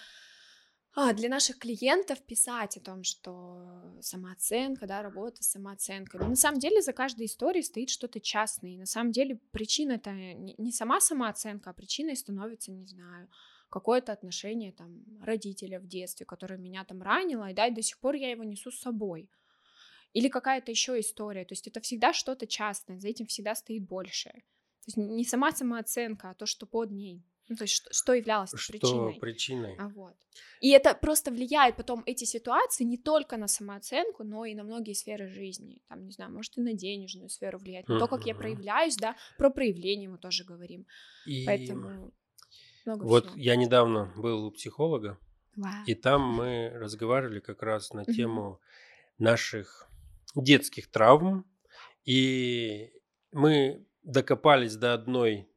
[1.00, 6.20] а, для наших клиентов писать о том, что самооценка, да, работа с самооценкой.
[6.20, 8.72] Но на самом деле за каждой историей стоит что-то частное.
[8.72, 13.30] И на самом деле причина это не сама самооценка, а причиной становится, не знаю,
[13.70, 18.00] какое-то отношение там родителя в детстве, которое меня там ранило, и да, и до сих
[18.00, 19.30] пор я его несу с собой.
[20.14, 21.46] Или какая-то еще история.
[21.46, 24.44] То есть это всегда что-то частное, за этим всегда стоит большее.
[24.88, 27.22] То есть не сама самооценка, а то, что под ней.
[27.50, 29.20] Ну, то есть что, что являлось Что причиной.
[29.20, 29.76] причиной?
[29.80, 30.16] А вот.
[30.60, 34.94] И это просто влияет потом эти ситуации не только на самооценку, но и на многие
[34.94, 35.82] сферы жизни.
[35.88, 39.16] Там, не знаю, может и на денежную сферу влиять, на то, как я проявляюсь, да,
[39.38, 40.86] про проявление мы тоже говорим.
[41.26, 42.12] И Поэтому
[42.86, 43.38] много вот всего.
[43.38, 45.18] я недавно был у психолога,
[45.56, 45.86] Вау.
[45.86, 48.60] и там мы разговаривали как раз на тему
[49.18, 49.90] наших
[50.36, 51.46] детских травм,
[52.04, 52.92] и
[53.32, 55.50] мы докопались до одной,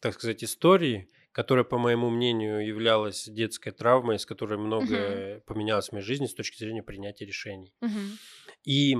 [0.00, 5.92] так сказать, истории, которая, по моему мнению, являлась детской травмой, с которой многое поменялось в
[5.92, 7.74] моей жизни с точки зрения принятия решений.
[7.80, 8.18] Мгм.
[8.64, 8.96] И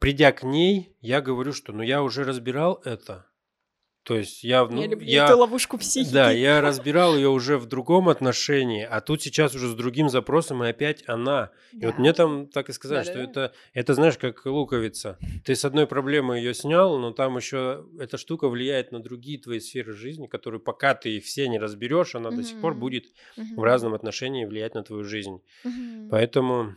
[0.00, 3.30] придя к ней, я говорю, что ну я уже разбирал это.
[4.08, 6.14] То есть я, ну, я люблю я, эту ловушку психики.
[6.14, 10.64] да, я разбирал ее уже в другом отношении, а тут сейчас уже с другим запросом,
[10.64, 11.50] и опять она.
[11.72, 12.00] И вот Да.
[12.00, 13.30] мне там так и сказали, что Да-да-да.
[13.48, 15.18] это, это, знаешь, как луковица.
[15.44, 19.60] Ты с одной проблемы ее снял, но там еще эта штука влияет на другие твои
[19.60, 23.04] сферы жизни, которые пока ты их все не разберешь, она до сих пор будет
[23.36, 23.56] Мгм.
[23.56, 25.42] в разном отношении влиять на твою жизнь.
[25.64, 26.08] Мгм.
[26.08, 26.76] Поэтому,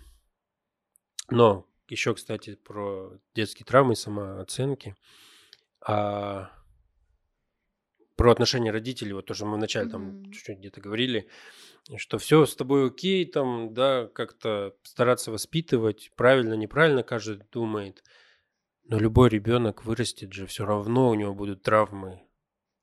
[1.30, 4.98] но еще, кстати, про детские травмы самооценки.
[5.80, 6.52] А,
[8.22, 10.32] про отношения родителей, вот то, что мы вначале там Мгм.
[10.32, 11.28] чуть-чуть где-то говорили,
[11.98, 18.04] что все с тобой окей, там, да, как-то стараться воспитывать, правильно, неправильно каждый думает.
[18.84, 22.22] Но любой ребенок вырастет же, все равно у него будут травмы.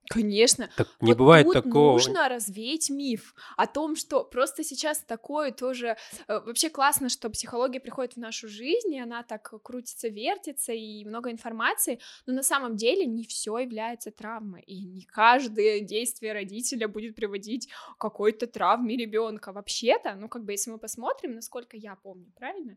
[0.08, 0.70] Конечно.
[0.76, 1.92] Так не Вот бывает тут такого.
[1.92, 5.96] нужно развеять миф о том, что просто сейчас такое тоже...
[6.26, 11.04] э, Вообще классно, что психология приходит в нашу жизнь, и она так крутится, вертится, и
[11.04, 16.88] много информации, но на самом деле не все является травмой, и не каждое действие родителя
[16.88, 19.52] будет приводить к какой-то травме ребенка.
[19.52, 22.76] Вообще-то, ну как бы если мы посмотрим, насколько я помню, правильно,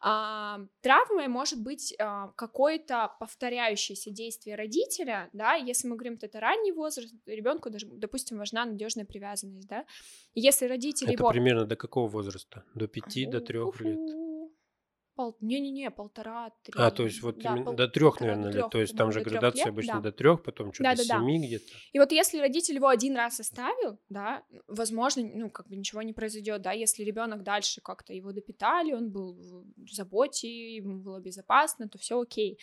[0.00, 6.40] а, травмой может быть а, какое-то повторяющееся действие родителя, да, если мы говорим, что это
[6.64, 9.84] ранний возраст, ребенку допустим, важна надежная привязанность, да,
[10.34, 11.30] если родители Это его...
[11.30, 12.62] примерно до какого возраста?
[12.74, 14.23] До пяти, до трех лет?
[15.16, 15.36] Пол...
[15.40, 16.74] Не-не-не, полтора, три.
[16.76, 18.56] А, то есть вот Да, именно пол- до трех, наверное, до лет.
[18.56, 20.00] трёх, То есть там же градация лет, обычно да.
[20.00, 21.20] до трех, потом что-то до Да-да-да.
[21.20, 21.64] семи где-то.
[21.92, 26.12] И вот если родитель его один раз оставил, да, возможно, ну, как бы ничего не
[26.12, 29.34] произойдет, да, если ребенок дальше как-то его допитали, он был
[29.76, 32.58] в заботе, ему было безопасно, то все окей.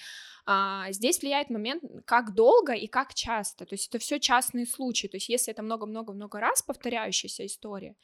[0.46, 5.08] А, здесь влияет момент, как долго и как часто, то есть это все частные случаи,
[5.08, 7.96] то есть если это много-много-много раз повторяющаяся история,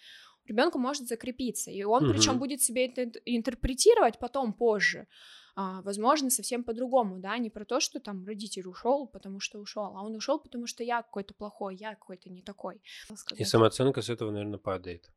[0.47, 2.39] ребенку может закрепиться, и он причем Мгм.
[2.39, 5.07] будет себе это ин- интерпретировать потом позже.
[5.55, 9.83] А, возможно, совсем по-другому, да, не про то, что там родитель ушел, потому что ушел,
[9.97, 12.81] а он ушел, потому что я какой-то плохой, я какой-то не такой.
[13.35, 15.09] И самооценка с этого, наверное, падает.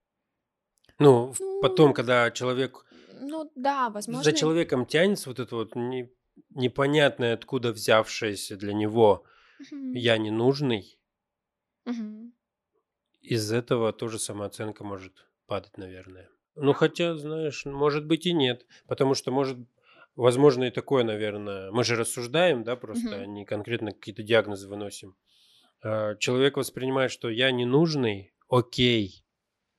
[0.98, 2.86] Ну, Ну, потом, когда человек
[3.20, 4.22] Ну да, возможно.
[4.24, 6.10] за человеком тянется вот это вот не-
[6.50, 9.24] непонятное, откуда взявшееся для него
[9.70, 9.92] Мгм.
[9.92, 10.98] я ненужный,
[11.86, 12.32] Мгм.
[13.20, 15.12] Из этого тоже самооценка может
[15.46, 16.28] падать, наверное.
[16.56, 19.58] Ну, хотя, знаешь, может быть и нет, потому что может,
[20.16, 21.70] возможно и такое, наверное.
[21.70, 25.16] Мы же рассуждаем, да, просто, а не конкретно какие-то диагнозы выносим.
[25.82, 29.24] А, Человек воспринимает, что я ненужный, окей,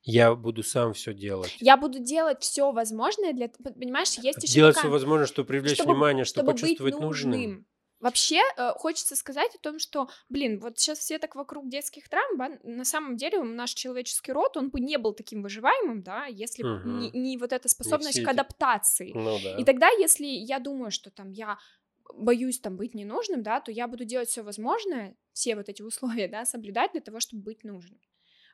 [0.04, 1.56] я буду сам все делать.
[1.60, 5.92] Я буду делать все возможное для, понимаешь, есть еще Делать все возможное, чтобы привлечь чтобы-
[5.94, 7.32] внимание, чтобы, чтобы быть почувствовать нужным.
[7.42, 7.66] нужным.
[8.02, 12.38] Вообще э, хочется сказать о том, что, блин, вот сейчас все так вокруг детских травм,
[12.38, 16.64] ба- на самом деле наш человеческий род, он бы не был таким выживаемым, да, если
[16.64, 17.00] бы Мгм.
[17.00, 19.14] не, не вот эта способность к адаптации.
[19.14, 19.56] Ну да.
[19.58, 21.60] И тогда, если я думаю, что там я
[22.14, 26.28] боюсь там быть ненужным, да, то я буду делать все возможное, все вот эти условия,
[26.28, 28.02] да, соблюдать для того, чтобы быть нужным.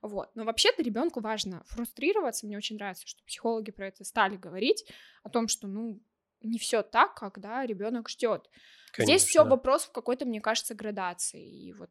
[0.02, 0.30] Вот.
[0.36, 2.46] Но вообще-то ребенку важно фрустрироваться.
[2.46, 4.86] Мне очень нравится, что психологи про это стали говорить,
[5.24, 6.00] о том, что, ну,
[6.42, 8.50] не все так, как, да, ребенок ждет.
[8.98, 11.68] Здесь все вопрос в какой-то, мне кажется, градации.
[11.68, 11.90] И вот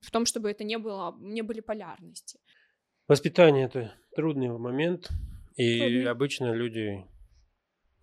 [0.00, 2.40] в том, чтобы это не было, не были полярности.
[3.08, 5.10] Воспитание это трудный момент,
[5.56, 6.04] и Трудный.
[6.10, 7.04] обычно люди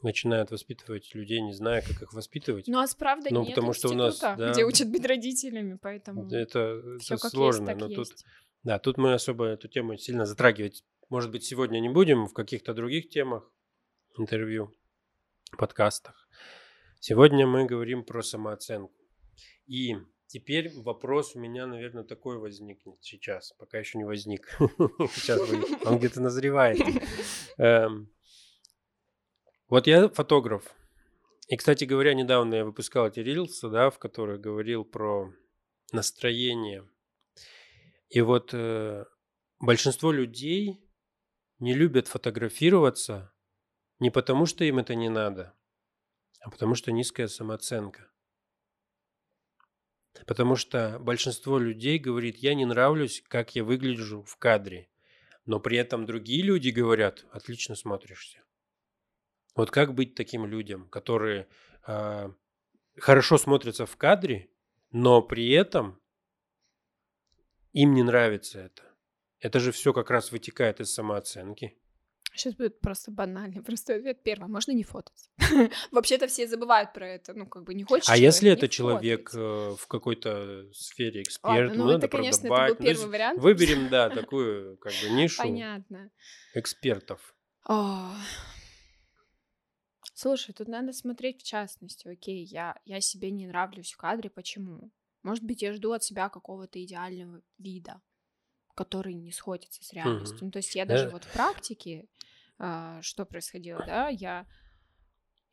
[0.02, 2.68] начинают воспитывать людей, не зная, как их воспитывать.
[2.68, 4.52] Ну, а с правда Ну, нет потому что у нас, да.
[4.52, 8.26] где учат быть родителями, поэтому Это, все это сложно, есть, но тут, есть.
[8.64, 12.74] да, тут мы особо эту тему сильно затрагивать, может быть, сегодня не будем, в каких-то
[12.74, 13.50] других темах,
[14.18, 14.74] интервью,
[15.58, 16.28] подкастах.
[17.00, 18.94] Сегодня мы говорим про самооценку.
[19.66, 19.96] И
[20.28, 24.48] теперь вопрос у меня, наверное, такой возникнет сейчас, пока еще не возник.
[25.14, 25.42] Сейчас
[25.86, 26.80] он где-то назревает.
[27.58, 28.10] Эм,
[29.68, 30.74] Вот я фотограф.
[31.48, 35.34] И, кстати говоря, недавно я выпускал эти рилсы, да, в которых говорил про
[35.92, 36.88] настроение.
[38.10, 39.06] И вот э,
[39.60, 40.88] большинство людей
[41.60, 43.33] не любят фотографироваться
[44.04, 45.54] не потому, что им это не надо,
[46.42, 48.12] а потому что низкая самооценка.
[50.28, 54.90] Потому что большинство людей говорит, я не нравлюсь, как я выгляжу в кадре.
[55.46, 58.44] Но при этом другие люди говорят, отлично смотришься.
[59.56, 61.48] Вот как быть таким людям, которые
[61.88, 62.30] э,
[62.98, 64.50] хорошо смотрятся в кадре,
[64.92, 65.98] но при этом
[67.72, 68.84] им не нравится это.
[69.40, 71.80] Это же все как раз вытекает из самооценки.
[72.36, 74.24] Сейчас будет просто банальный простой ответ.
[74.24, 75.30] Первое, можно не фототься.
[75.92, 77.34] Вообще-то все забывают про это.
[77.34, 78.10] Ну, как бы не хочешь.
[78.10, 83.08] А если это человек э, в какой-то сфере эксперт, ну, это, конечно, это был первый
[83.08, 83.40] вариант.
[83.40, 85.42] Выберем, да, такую как бы нишу.
[85.42, 86.10] Понятно.
[86.54, 87.36] Экспертов.
[90.16, 92.08] Слушай, тут надо смотреть в частности.
[92.08, 94.30] Окей, я, я себе не нравлюсь в кадре.
[94.30, 94.92] Почему?
[95.22, 98.02] Может быть, я жду от себя какого-то идеального вида
[98.76, 100.38] который не сходится с реальностью.
[100.38, 100.46] Mm-hmm.
[100.46, 101.12] Ну, то есть я даже yeah.
[101.12, 102.08] вот в практике,
[102.58, 104.46] а, что происходило, да, я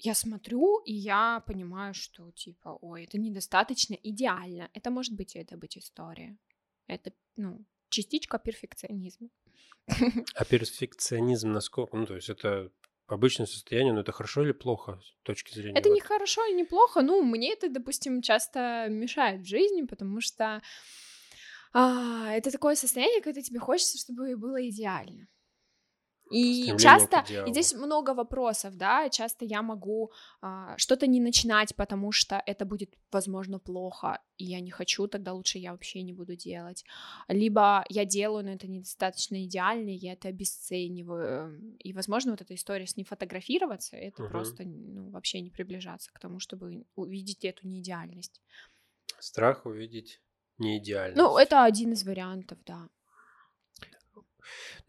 [0.03, 4.71] я смотрю, и я понимаю, что типа, ой, это недостаточно идеально.
[4.73, 6.39] Это может быть это быть история.
[6.87, 9.29] Это, ну, частичка перфекционизма.
[10.35, 11.97] А перфекционизм насколько?
[11.97, 12.71] Ну, то есть это
[13.07, 15.79] обычное состояние, но это хорошо или плохо с точки зрения?
[15.79, 15.95] Это вот...
[15.95, 17.03] не хорошо и не плохо.
[17.03, 20.63] Ну, мне это, допустим, часто мешает в жизни, потому что
[21.73, 25.29] а, это такое состояние, когда тебе хочется, чтобы было идеально.
[26.31, 32.13] И часто, и здесь много вопросов, да, часто я могу а, что-то не начинать, потому
[32.13, 36.37] что это будет, возможно, плохо, и я не хочу, тогда лучше я вообще не буду
[36.37, 36.85] делать.
[37.29, 41.77] Либо я делаю, но это недостаточно идеально, я это обесцениваю.
[41.79, 44.31] И, возможно, вот эта история с не фотографироваться, это угу.
[44.31, 48.41] просто ну, вообще не приближаться к тому, чтобы увидеть эту неидеальность.
[49.19, 50.21] Страх увидеть
[50.59, 51.17] не идеально.
[51.17, 52.89] Ну, это один из вариантов, да.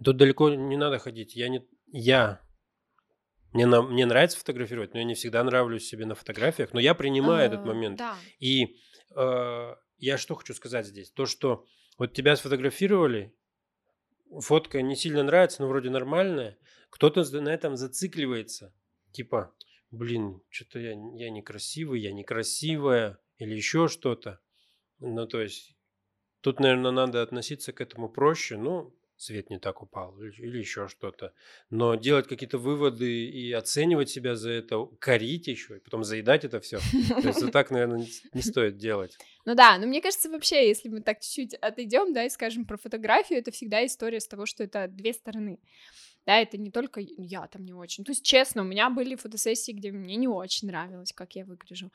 [0.03, 1.35] Тут далеко не надо ходить.
[1.35, 1.67] Я не...
[1.87, 2.41] Я...
[3.53, 3.81] Мне, на...
[3.81, 7.65] мне нравится фотографировать, но я не всегда нравлюсь себе на фотографиях, но я принимаю этот
[7.65, 7.97] момент.
[7.97, 8.15] Да.
[8.39, 8.77] И
[9.15, 11.11] э, я что хочу сказать здесь?
[11.11, 11.65] То, что
[11.97, 13.35] вот тебя сфотографировали,
[14.39, 16.57] фотка не сильно нравится, но вроде нормальная,
[16.89, 18.73] кто-то на этом зацикливается.
[19.11, 19.53] Типа,
[19.91, 24.39] блин, что-то я, я некрасивый, я некрасивая, или еще что-то.
[24.99, 25.75] Ну, то есть,
[26.41, 28.57] тут, наверное, надо относиться к этому проще.
[28.57, 31.33] Ну, свет не так упал или, еще что-то.
[31.69, 36.59] Но делать какие-то выводы и оценивать себя за это, корить еще, и потом заедать это
[36.59, 36.79] все.
[37.09, 39.17] То есть вот так, наверное, не стоит делать.
[39.45, 42.77] Ну да, но мне кажется, вообще, если мы так чуть-чуть отойдем, да, и скажем про
[42.77, 45.59] фотографию, это всегда история с того, что это две стороны.
[46.25, 48.03] Да, это не только я там не очень.
[48.03, 51.91] То есть, честно, у меня были фотосессии, где мне не очень нравилось, как я выгляжу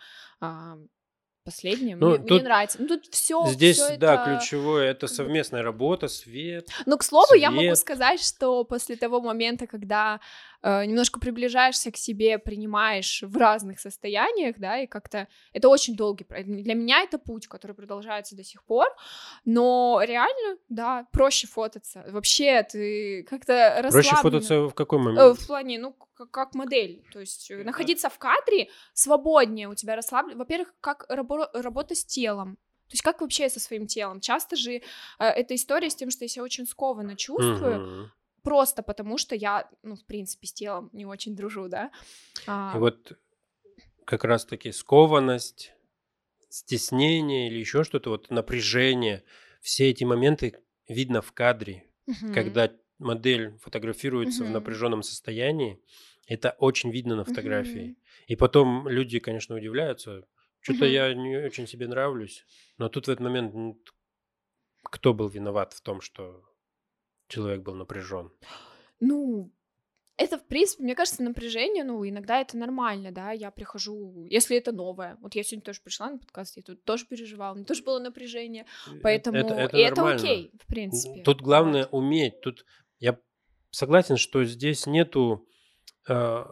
[1.47, 1.97] последнее.
[1.97, 2.79] Ну, мне, тут, мне нравится.
[2.81, 3.47] Ну, тут все.
[3.47, 4.25] Здесь, всё да, это...
[4.25, 6.69] ключевое это совместная работа, свет.
[6.87, 7.41] Ну, к слову, цвет.
[7.41, 10.21] я могу сказать, что после того момента, когда
[10.67, 16.27] немножко приближаешься к себе, принимаешь в разных состояниях, да, и как-то это очень долгий.
[16.29, 18.89] Для меня это путь, который продолжается до сих пор,
[19.45, 22.05] но реально, да, проще фототься.
[22.09, 23.91] Вообще, ты как-то расслабленно.
[23.93, 25.19] Проще фототься в какой момент?
[25.19, 25.97] Э, в плане, ну,
[26.31, 30.39] как, модель, то есть э, находиться в кадре свободнее у тебя расслаблено.
[30.39, 32.57] Во-первых, как рабо- работа с телом.
[32.89, 34.21] То есть как вообще со своим телом?
[34.21, 34.83] Часто же э,
[35.19, 38.11] эта история с тем, что я себя очень скованно чувствую, угу.
[38.47, 41.91] Просто потому что я, ну, в принципе, с телом не очень дружу, да.
[42.47, 42.73] А...
[42.77, 43.19] И вот
[44.05, 45.73] как раз-таки скованность,
[46.49, 49.25] стеснение или еще что-то, вот напряжение,
[49.61, 52.33] все эти моменты видно в кадре, угу.
[52.33, 54.51] когда модель фотографируется угу.
[54.51, 55.83] в напряженном состоянии,
[56.29, 57.91] это очень видно на фотографии.
[57.91, 57.97] Угу.
[58.29, 60.23] И потом люди, конечно, удивляются,
[60.61, 60.93] что-то угу.
[60.93, 62.47] я не очень себе нравлюсь,
[62.79, 63.53] но тут в этот момент
[64.85, 66.45] кто был виноват в том, что
[67.29, 68.31] человек был напряжен?
[69.01, 69.53] Ну,
[70.17, 74.73] это, в принципе, мне кажется, напряжение, ну, иногда это нормально, да, я прихожу, если это
[74.73, 77.99] новое, вот я сегодня тоже пришла на подкаст, я тут тоже переживала, мне тоже было
[77.99, 81.23] напряжение, э, поэтому это, это, и это окей, в принципе.
[81.23, 81.99] Тут главное вот.
[81.99, 82.65] уметь, тут
[82.99, 83.19] я
[83.71, 85.47] согласен, что здесь нету
[86.09, 86.45] э,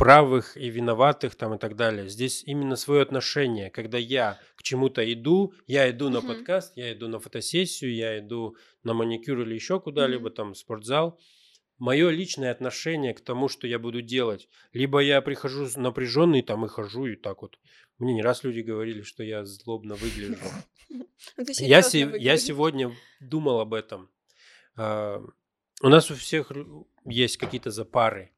[0.00, 2.08] правых и виноватых там и так далее.
[2.08, 7.06] Здесь именно свое отношение, когда я к чему-то иду, я иду на подкаст, я иду
[7.06, 11.20] на фотосессию, я иду на маникюр или еще куда-либо, там, спортзал.
[11.76, 14.48] Мое личное отношение к тому, что я буду делать.
[14.72, 17.58] Либо я прихожу напряженный там и хожу и так вот.
[17.98, 20.38] Мне не раз люди говорили, что я злобно выгляжу.
[21.58, 24.10] Я, я сегодня думал об этом.
[24.76, 25.22] А,
[25.82, 26.50] у нас у всех
[27.04, 28.32] есть какие-то запары,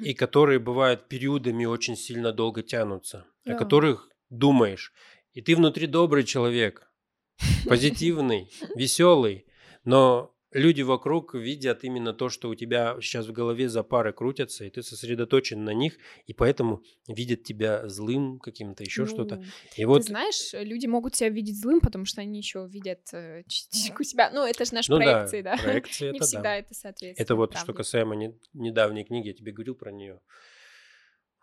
[0.00, 3.54] и которые бывают периодами очень сильно долго тянутся, да.
[3.54, 4.92] о которых думаешь.
[5.32, 6.90] И ты внутри добрый человек,
[7.68, 9.46] позитивный, веселый,
[9.84, 14.64] но люди вокруг видят именно то, что у тебя сейчас в голове за пары крутятся,
[14.64, 19.44] и ты сосредоточен на них, и поэтому видят тебя злым каким-то, еще Ну, что-то.
[19.76, 23.42] И Ты вот, знаешь, люди могут себя видеть злым, потому что они еще видят э,
[23.46, 24.30] частичку себя.
[24.32, 25.62] Ну, это же наши ну проекции, да, да.
[25.62, 26.56] проекции Не это всегда да.
[26.56, 27.20] это соответствует.
[27.20, 27.76] Это вот что правде.
[27.78, 30.20] касаемо не- недавней книги, я тебе говорил про нее.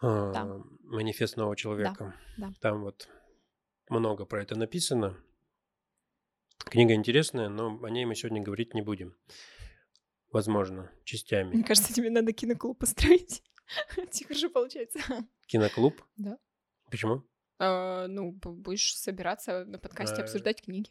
[0.01, 2.16] Манифест нового человека.
[2.38, 2.51] да.
[2.59, 3.07] Там вот
[3.89, 5.18] много про это написано.
[6.66, 9.16] Книга интересная, но о ней мы сегодня говорить не будем.
[10.32, 11.53] Возможно, частями.
[11.53, 13.43] Мне кажется, тебе надо киноклуб построить.
[14.11, 14.99] Тебе хорошо получается.
[15.47, 16.01] Киноклуб?
[16.18, 16.38] Да.
[16.89, 17.24] Почему?
[17.59, 20.89] А, Ну, будешь собираться на подкасте Э, обсуждать книги.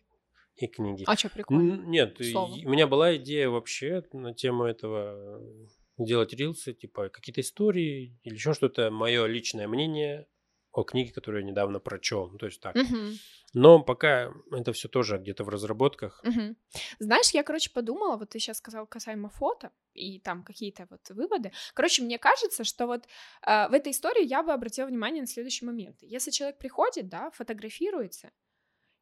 [0.56, 1.04] И книги.
[1.06, 1.72] А что, прикольно.
[1.74, 2.52] Н- Нет, Слово.
[2.54, 5.66] у меня была идея вообще на тему этого э,
[5.98, 10.26] делать рилсы, типа какие-то истории или еще что-то, мое личное мнение
[10.72, 12.30] о книге, которую я недавно прочел.
[12.30, 12.74] Ну, то есть так.
[12.74, 13.18] Мгм.
[13.54, 16.20] Но пока это все тоже где-то в разработках.
[16.24, 16.56] Мгм.
[16.98, 21.52] Знаешь, я, короче, подумала, вот ты сейчас сказал касаемо фото, и там какие-то вот выводы.
[21.74, 23.06] Короче, мне кажется, что вот
[23.46, 25.96] э, в этой истории я бы обратила внимание на следующий момент.
[26.00, 28.30] Если человек приходит, да, фотографируется,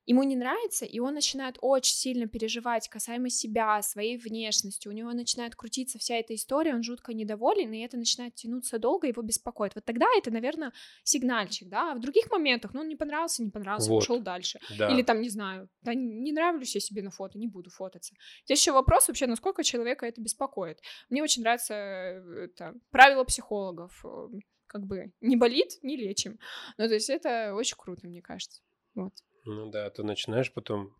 [0.06, 5.12] ему не нравится, и он начинает очень сильно переживать касаемо себя, своей внешности, у него
[5.12, 9.74] начинает крутиться вся эта история, он жутко недоволен, и это начинает тянуться долго, его беспокоит.
[9.74, 10.72] Вот тогда это, наверное,
[11.04, 14.00] сигнальчик, да, а в других моментах, ну, он не понравился, не понравился, Вот.
[14.00, 14.58] пошел дальше.
[14.78, 14.92] Да.
[14.92, 18.14] Или там, не знаю, да не нравлюсь я себе на фото, не буду фототься.
[18.44, 20.80] Здесь еще вопрос вообще, насколько человека это беспокоит.
[21.08, 24.04] Мне очень нравится это, правило психологов.
[24.04, 24.28] э,
[24.66, 26.38] Как бы не болит, не лечим.
[26.78, 28.60] Ну, то есть это очень круто, мне кажется.
[28.94, 29.12] Вот.
[29.44, 30.96] Ну да, ты начинаешь потом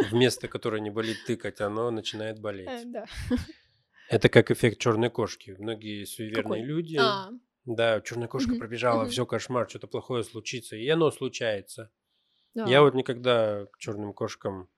[0.00, 2.84] в место, которое не болит тыкать, оно начинает Э, болеть.
[2.84, 3.06] да.
[4.08, 5.56] Это как эффект черной кошки.
[5.58, 6.66] Многие суеверные Какой?
[6.66, 7.30] люди, А,
[7.64, 9.10] да, черная кошка Мгм, пробежала, мгм.
[9.10, 11.90] все кошмар, что-то плохое случится, и оно случается.
[12.54, 12.68] да.
[12.68, 14.68] Я вот никогда к черным кошкам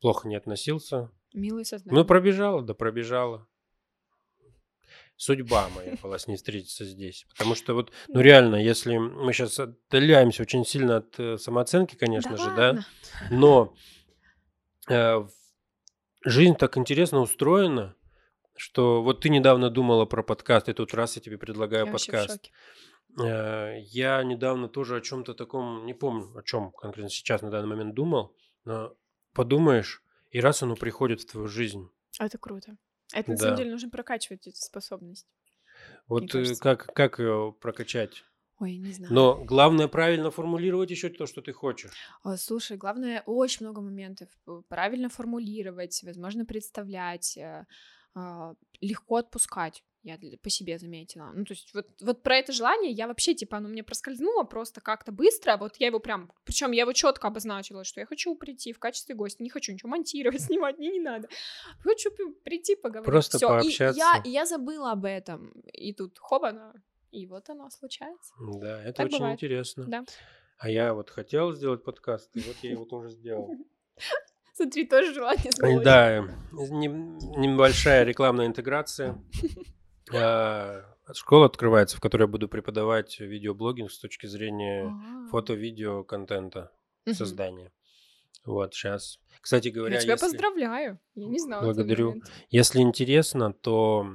[0.00, 1.10] плохо не относился.
[1.34, 1.98] Милые создания.
[1.98, 3.48] Ну, пробежала, да пробежала.
[5.20, 7.26] Судьба моя была с ней встретиться здесь.
[7.28, 12.38] Потому что вот, ну реально, если мы сейчас отдаляемся очень сильно от э, самооценки, конечно
[12.38, 12.86] же, да, ладно.
[13.30, 13.74] но
[14.88, 15.26] э,
[16.24, 17.94] жизнь так интересно устроена,
[18.56, 22.50] что вот ты недавно думала про подкаст, и тут раз я тебе предлагаю Я подкаст.
[23.22, 27.68] Э, Я недавно тоже о чем-то таком, не помню, о чем конкретно сейчас на данный
[27.68, 28.96] момент думал, но
[29.34, 31.90] подумаешь, и раз оно приходит в твою жизнь.
[32.18, 32.78] Это круто.
[33.12, 33.36] Это на Да.
[33.36, 35.26] самом деле нужно прокачивать эту способность.
[36.08, 38.24] Вот э, как, как ее прокачать?
[38.60, 39.14] Ой, не знаю.
[39.14, 42.10] Но главное правильно формулировать еще то, что ты хочешь.
[42.22, 44.28] А, Слушай, главное, очень много моментов.
[44.68, 47.66] Правильно формулировать, возможно, представлять, э,
[48.14, 49.84] а, легко отпускать.
[50.02, 51.30] Я по себе заметила.
[51.34, 54.80] Ну, то есть вот, вот про это желание я вообще, типа, оно мне проскользнуло просто
[54.80, 55.58] как-то быстро.
[55.58, 56.32] Вот я его прям...
[56.44, 59.90] Причем я его четко обозначила, что я хочу прийти в качестве гостя, не хочу ничего
[59.90, 61.28] монтировать, снимать, мне не надо.
[61.80, 62.10] Хочу
[62.44, 63.06] прийти поговорить.
[63.06, 63.48] Просто Всё.
[63.48, 63.98] И пообщаться.
[63.98, 65.50] я, и я забыла об этом.
[65.72, 66.72] И тут хобана,
[67.10, 68.32] и вот оно случается.
[68.40, 69.34] Да, это Так очень бывает.
[69.34, 69.84] интересно.
[69.86, 70.04] Да.
[70.56, 73.50] А я вот хотел сделать подкаст, и вот я его тоже сделал.
[74.54, 75.84] Смотри, тоже желание сбылось.
[75.84, 76.22] Да, э,
[76.52, 79.22] не- небольшая рекламная интеграция.
[81.12, 85.28] Школа открывается, в которой я буду преподавать видеоблогинг с точки зрения А.
[85.30, 86.70] фото-видео контента
[87.12, 87.72] создания.
[88.44, 89.18] Вот сейчас.
[89.40, 90.98] Кстати говоря, Я тебя если, поздравляю.
[91.14, 91.62] Я не знала.
[91.64, 92.22] Благодарю.
[92.48, 94.06] если интересно, то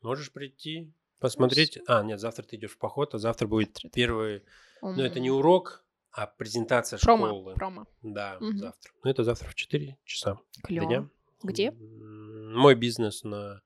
[0.00, 1.78] можешь прийти, посмотреть.
[1.86, 4.42] А, нет, завтра ты идешь в поход, а завтра будет Завтра первый.
[4.82, 7.26] Ну, это не урок, а презентация промо.
[7.28, 7.54] школы.
[7.54, 7.86] Промо.
[8.02, 8.58] Да, Мгм.
[8.58, 8.92] завтра.
[9.02, 10.86] Ну, это завтра в 4 часа Клево.
[10.86, 11.08] дня.
[11.42, 11.70] Где?
[11.72, 13.60] Мой бизнес на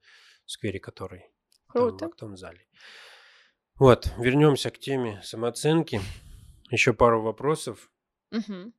[0.47, 1.27] сквере, который
[1.73, 2.07] там, в Круто.
[2.07, 2.67] актовом зале.
[3.79, 6.01] Вот, вернемся к теме самооценки.
[6.71, 7.91] Еще пару вопросов.
[8.31, 8.75] Мгм.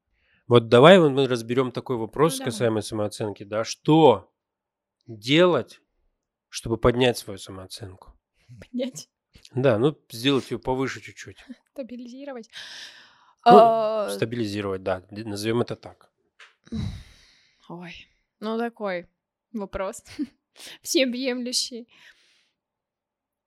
[0.48, 4.32] Вот давай мы разберем такой вопрос Ну, касаемо самооценки, да, что
[5.08, 5.80] делать,
[6.50, 8.14] чтобы поднять свою самооценку?
[8.60, 9.10] Поднять,
[9.54, 11.38] Да, ну сделать ее повыше чуть-чуть,
[11.74, 12.50] стабилизировать.
[13.46, 16.12] Ну, А, стабилизировать, да, назовем это так.
[17.70, 18.08] Ой,
[18.40, 19.08] ну такой
[19.54, 20.04] вопрос.
[20.82, 21.88] Всеобъемлющий.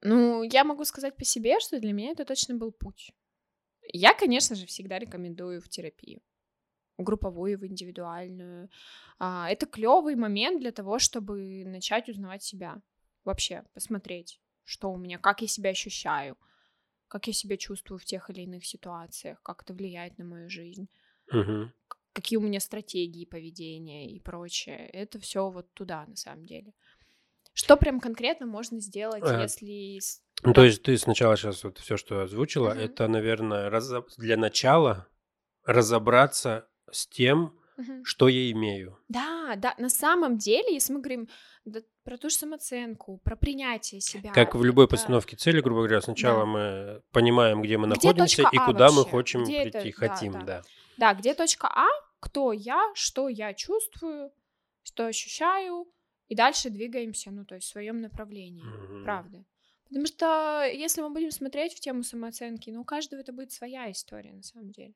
[0.02, 3.12] Ну, я могу сказать по себе, что для меня это точно был путь.
[3.92, 6.22] Я, конечно же, всегда рекомендую в терапию.
[6.98, 8.70] В групповую, в индивидуальную.
[9.18, 12.82] А, это клевый момент для того, чтобы начать узнавать себя.
[13.24, 16.38] Вообще, посмотреть, что у меня, как я себя ощущаю,
[17.08, 20.88] как я себя чувствую в тех или иных ситуациях, как это влияет на мою жизнь
[21.32, 21.72] Мгм.
[22.12, 24.86] какие у меня стратегии поведения и прочее.
[24.88, 26.74] Это все вот туда, на самом деле.
[27.54, 30.00] Что прям конкретно можно сделать, Э, если...
[30.42, 30.54] Ну, Да.
[30.54, 32.78] то есть ты сначала сейчас вот все, что озвучила, Мгм.
[32.80, 35.06] это, наверное, разо- для начала
[35.64, 38.04] разобраться с тем, Мгм.
[38.04, 38.98] что я имею.
[39.08, 41.28] Да, да, на самом деле, если мы говорим
[41.64, 44.32] да, про ту же самооценку, про принятие себя.
[44.32, 46.46] Как в любой это- постановке цели, грубо говоря, сначала Да.
[46.46, 49.10] мы понимаем, где мы Где находимся и А куда мы вообще?
[49.38, 49.80] хотим Где это?
[49.80, 50.40] прийти, Да, хотим, да.
[50.44, 50.62] да.
[50.96, 51.86] Да, где точка А,
[52.20, 54.32] кто я, что я чувствую,
[54.82, 55.86] что ощущаю,
[56.32, 59.04] и дальше двигаемся, ну, то есть в своем направлении, Мгм.
[59.04, 59.44] правда.
[59.84, 63.90] Потому что если мы будем смотреть в тему самооценки, ну, у каждого это будет своя
[63.90, 64.94] история, на самом деле.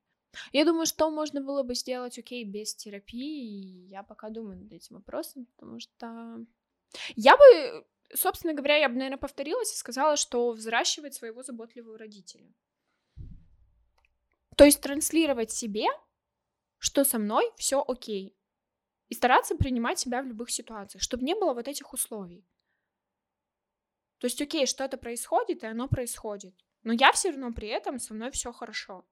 [0.53, 4.97] Я думаю, что можно было бы сделать, окей, без терапии, я пока думаю над этим
[4.97, 6.47] вопросом, потому что
[7.17, 7.85] я бы,
[8.15, 12.51] собственно говоря, я бы, наверное, повторилась и сказала, что взращивать своего заботливого родителя.
[14.57, 15.87] То есть транслировать себе,
[16.79, 18.35] что со мной все окей.
[19.09, 22.45] И стараться принимать себя в любых ситуациях, чтобы не было вот этих условий.
[24.19, 26.55] То есть, окей, что-то происходит, и оно происходит.
[26.83, 29.05] Но я все равно при этом со мной все хорошо.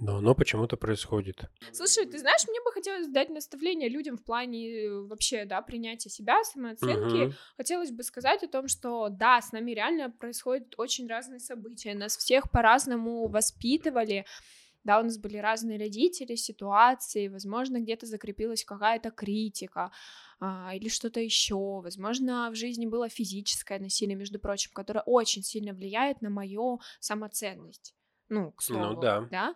[0.00, 1.50] Но оно почему-то происходит.
[1.72, 6.08] Слушай, ты знаешь, мне бы хотелось дать наставление людям в плане э, вообще, да, принятия
[6.08, 7.26] себя, самооценки.
[7.26, 7.34] Мгм.
[7.56, 11.94] Хотелось бы сказать о том, что да, с нами реально происходят очень разные события.
[11.94, 14.24] Нас всех по-разному воспитывали.
[14.88, 19.92] Да, у нас были разные родители, ситуации, возможно, где-то закрепилась какая-то критика
[20.40, 21.82] а, или что-то еще.
[21.82, 27.94] Возможно, в жизни было физическое насилие, между прочим, которое очень сильно влияет на мою самоценность.
[28.30, 28.98] Ну, к слову,
[29.30, 29.54] да.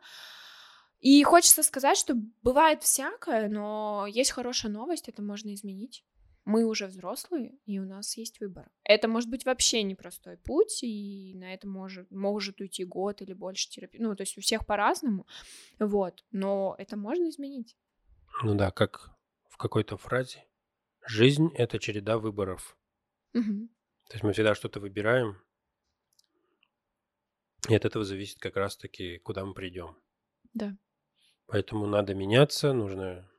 [1.00, 6.04] И хочется сказать, что бывает всякое, но есть хорошая новость, это можно изменить.
[6.45, 8.70] Мы уже взрослые, и у нас есть выбор.
[8.82, 13.70] Это может быть вообще непростой путь, и на это может, может уйти год или больше
[13.70, 14.01] терапии.
[14.01, 15.26] Ну, то есть у всех по-разному,
[15.78, 16.24] вот.
[16.32, 17.76] Но это можно изменить.
[18.43, 19.11] Ну да, как
[19.49, 20.45] в какой-то фразе.
[21.07, 22.76] Жизнь— это череда выборов.
[23.34, 23.68] Мгм.
[24.09, 25.36] То есть мы всегда что-то выбираем,
[27.68, 29.97] и от этого зависит как раз-таки, куда мы придем.
[30.53, 30.76] Да.
[31.47, 33.30] Поэтому надо меняться, нужно...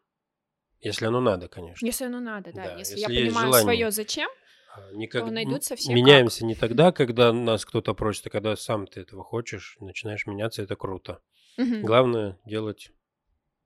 [0.83, 1.85] Если оно надо, конечно.
[1.85, 2.63] Если оно надо, да.
[2.63, 3.61] Да, Если, если я понимаю желание.
[3.63, 4.29] свое зачем,
[4.75, 5.25] А, Никак...
[5.31, 9.77] найдутся все Меняемся не тогда, когда нас кто-то просит, а когда сам ты этого хочешь,
[9.79, 11.21] начинаешь меняться, это круто.
[11.57, 11.85] Мгм.
[11.85, 12.91] Главное делать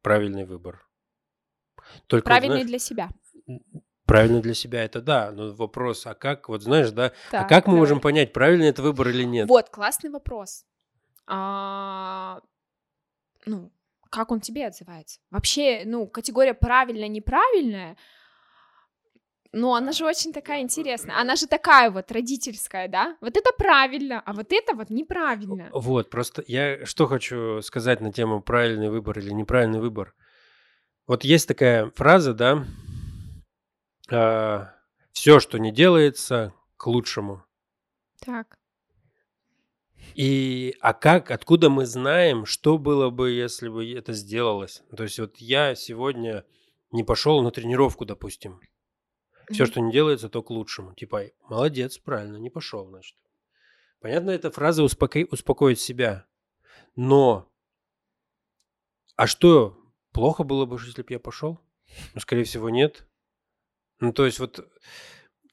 [0.01, 0.87] правильный выбор.
[2.07, 3.09] Только правильный знаешь, для себя.
[4.05, 7.65] правильно для себя это да, но вопрос, а как, вот знаешь, да, а Так, как
[7.65, 7.79] мы давай.
[7.79, 9.47] можем понять, правильный это выбор или нет?
[9.47, 10.65] Вот, классный вопрос.
[11.25, 12.41] А,
[13.45, 13.71] ну,
[14.09, 15.19] как он тебе отзывается?
[15.31, 17.97] Вообще, ну, категория правильно-неправильная,
[19.53, 21.17] ну, она же очень такая интересная.
[21.19, 23.17] Она же такая вот родительская, да?
[23.21, 25.69] Вот это правильно, а вот это вот неправильно.
[25.71, 30.13] Вот, просто я что хочу сказать на тему правильный выбор или неправильный выбор.
[31.07, 32.65] Вот есть такая фраза, да,
[35.13, 37.43] все, что не делается, к лучшему.
[38.19, 38.59] Так.
[40.17, 44.81] И а как, откуда мы знаем, что было бы, если бы это сделалось?
[44.95, 46.43] То есть вот я сегодня
[46.91, 48.59] не пошел на тренировку, допустим.
[49.51, 50.95] Все, что не делается, то к лучшему.
[50.95, 53.15] Типа, молодец, правильно, не пошел, значит.
[53.99, 56.25] Понятно, эта фраза успоко- успокоит себя.
[56.95, 57.53] Но,
[59.15, 59.77] а что,
[60.13, 61.61] плохо было бы, если бы я пошел?
[62.15, 63.07] Ну, скорее всего, нет.
[63.99, 64.67] Ну, то есть вот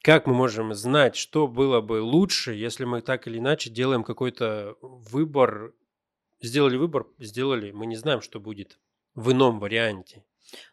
[0.05, 4.77] как мы можем знать, что было бы лучше, если мы так или иначе делаем какой-то
[4.81, 5.73] выбор,
[6.39, 8.79] сделали выбор, сделали, мы не знаем, что будет
[9.15, 10.23] в ином варианте.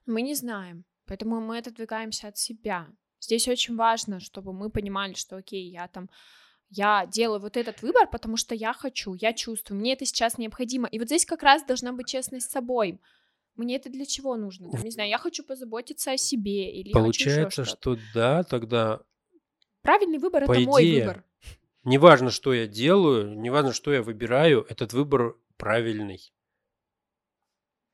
[0.04, 2.88] Мы не знаем, поэтому мы отодвигаемся от себя.
[3.20, 6.10] Здесь очень важно, чтобы мы понимали, что, окей, я там,
[6.68, 10.88] я делаю вот этот выбор, потому что я хочу, я чувствую, мне это сейчас необходимо.
[10.88, 13.00] И вот здесь как раз должна быть честность с собой.
[13.56, 14.70] Мне это для чего нужно?
[14.70, 19.00] Там, не знаю, я хочу позаботиться о себе или Получается, что да, тогда
[19.82, 21.24] Правильный выбор по это мой идее, выбор.
[21.84, 26.32] неважно, что я делаю, неважно, что я выбираю, этот выбор правильный.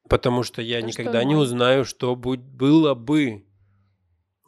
[0.09, 1.45] Потому что я что никогда он не мой.
[1.45, 3.47] узнаю, что будь- было бы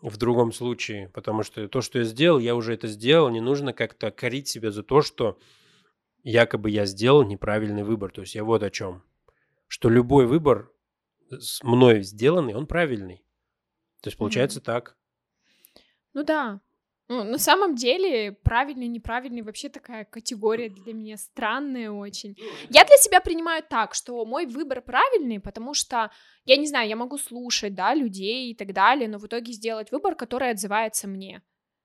[0.00, 1.10] в другом случае.
[1.10, 3.28] Потому что то, что я сделал, я уже это сделал.
[3.28, 5.38] Не нужно как-то корить себя за то, что
[6.22, 8.10] якобы я сделал неправильный выбор.
[8.10, 9.02] То есть я вот о чем.
[9.66, 10.72] Что любой выбор
[11.30, 13.18] с мной сделанный, он правильный.
[14.02, 14.96] То есть получается так.
[16.14, 16.60] Ну да.
[17.10, 22.36] Ну, на самом деле, правильный, неправильный вообще такая категория для меня странная очень.
[22.68, 26.12] Я для себя принимаю так, что мой выбор правильный, потому что,
[26.44, 29.90] я не знаю, я могу слушать, да, людей и так далее, но в итоге сделать
[29.90, 31.42] выбор, который отзывается мне.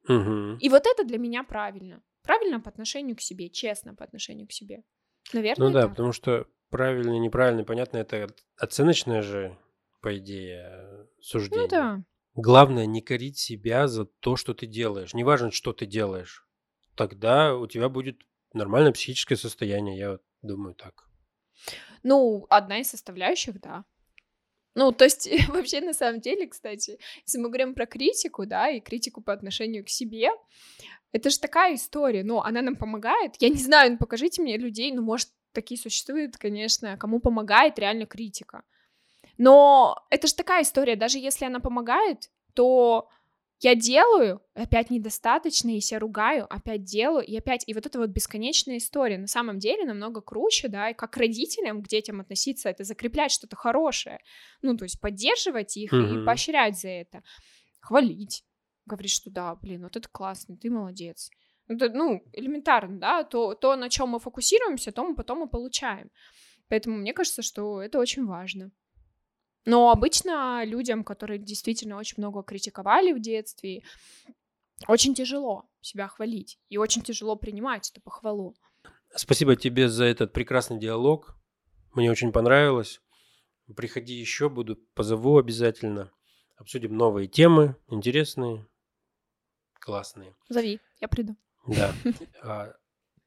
[0.07, 0.59] Мгм.
[0.59, 2.03] И вот это для меня правильно.
[2.21, 4.83] Правильно по отношению к себе, честно по отношению к себе.
[5.33, 5.89] Наверное, Ну да, так.
[5.89, 9.57] потому что правильный, неправильный, понятно, это оценочное же,
[10.03, 11.63] по идее, суждение.
[11.63, 12.03] Ну да.
[12.35, 15.13] Главное не корить себя за то, что ты делаешь.
[15.13, 16.45] Неважно, что ты делаешь.
[16.95, 18.21] Тогда у тебя будет
[18.53, 21.07] нормальное психическое состояние, я думаю так.
[22.03, 23.85] Ну, одна из составляющих, да.
[24.75, 28.81] Ну, то есть, вообще, на самом деле, кстати, если мы говорим про критику, да, и
[28.81, 30.29] критику по отношению к себе,
[31.13, 33.35] это же такая история, ну, она нам помогает.
[33.39, 38.05] Я не знаю, ну, покажите мне людей, ну, может, такие существуют, конечно, кому помогает реально
[38.05, 38.63] критика.
[39.37, 43.09] Но это же такая история, даже если она помогает, то
[43.61, 48.09] я делаю, опять недостаточно, и себя ругаю, опять делаю, и опять, и вот это вот
[48.09, 52.83] бесконечная история, на самом деле намного круче, да, и как родителям к детям относиться, это
[52.83, 54.19] закреплять что-то хорошее,
[54.61, 56.23] ну, то есть поддерживать их mm-hmm.
[56.23, 57.23] и поощрять за это,
[57.79, 58.43] хвалить,
[58.85, 61.29] говорить, что да, блин, вот это классно, ты молодец,
[61.67, 66.11] это, ну, элементарно, да, то, то, на чем мы фокусируемся, то мы потом и получаем,
[66.67, 68.71] поэтому мне кажется, что это очень важно.
[69.65, 73.83] Но обычно людям, которые действительно очень много критиковали в детстве,
[74.87, 78.55] очень тяжело себя хвалить и очень тяжело принимать эту похвалу.
[79.15, 81.35] Спасибо тебе за этот прекрасный диалог.
[81.93, 83.01] Мне очень понравилось.
[83.75, 86.11] Приходи еще, буду позову обязательно.
[86.57, 88.67] Обсудим новые темы, интересные,
[89.79, 90.35] классные.
[90.49, 91.35] Зови, я приду.
[91.67, 91.93] Да.
[92.43, 92.73] А,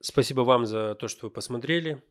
[0.00, 2.02] спасибо вам за то, что вы посмотрели.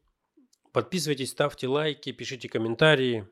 [0.73, 3.27] Подписывайтесь, ставьте лайки, пишите комментарии.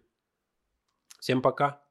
[1.25, 1.84] Всем пока.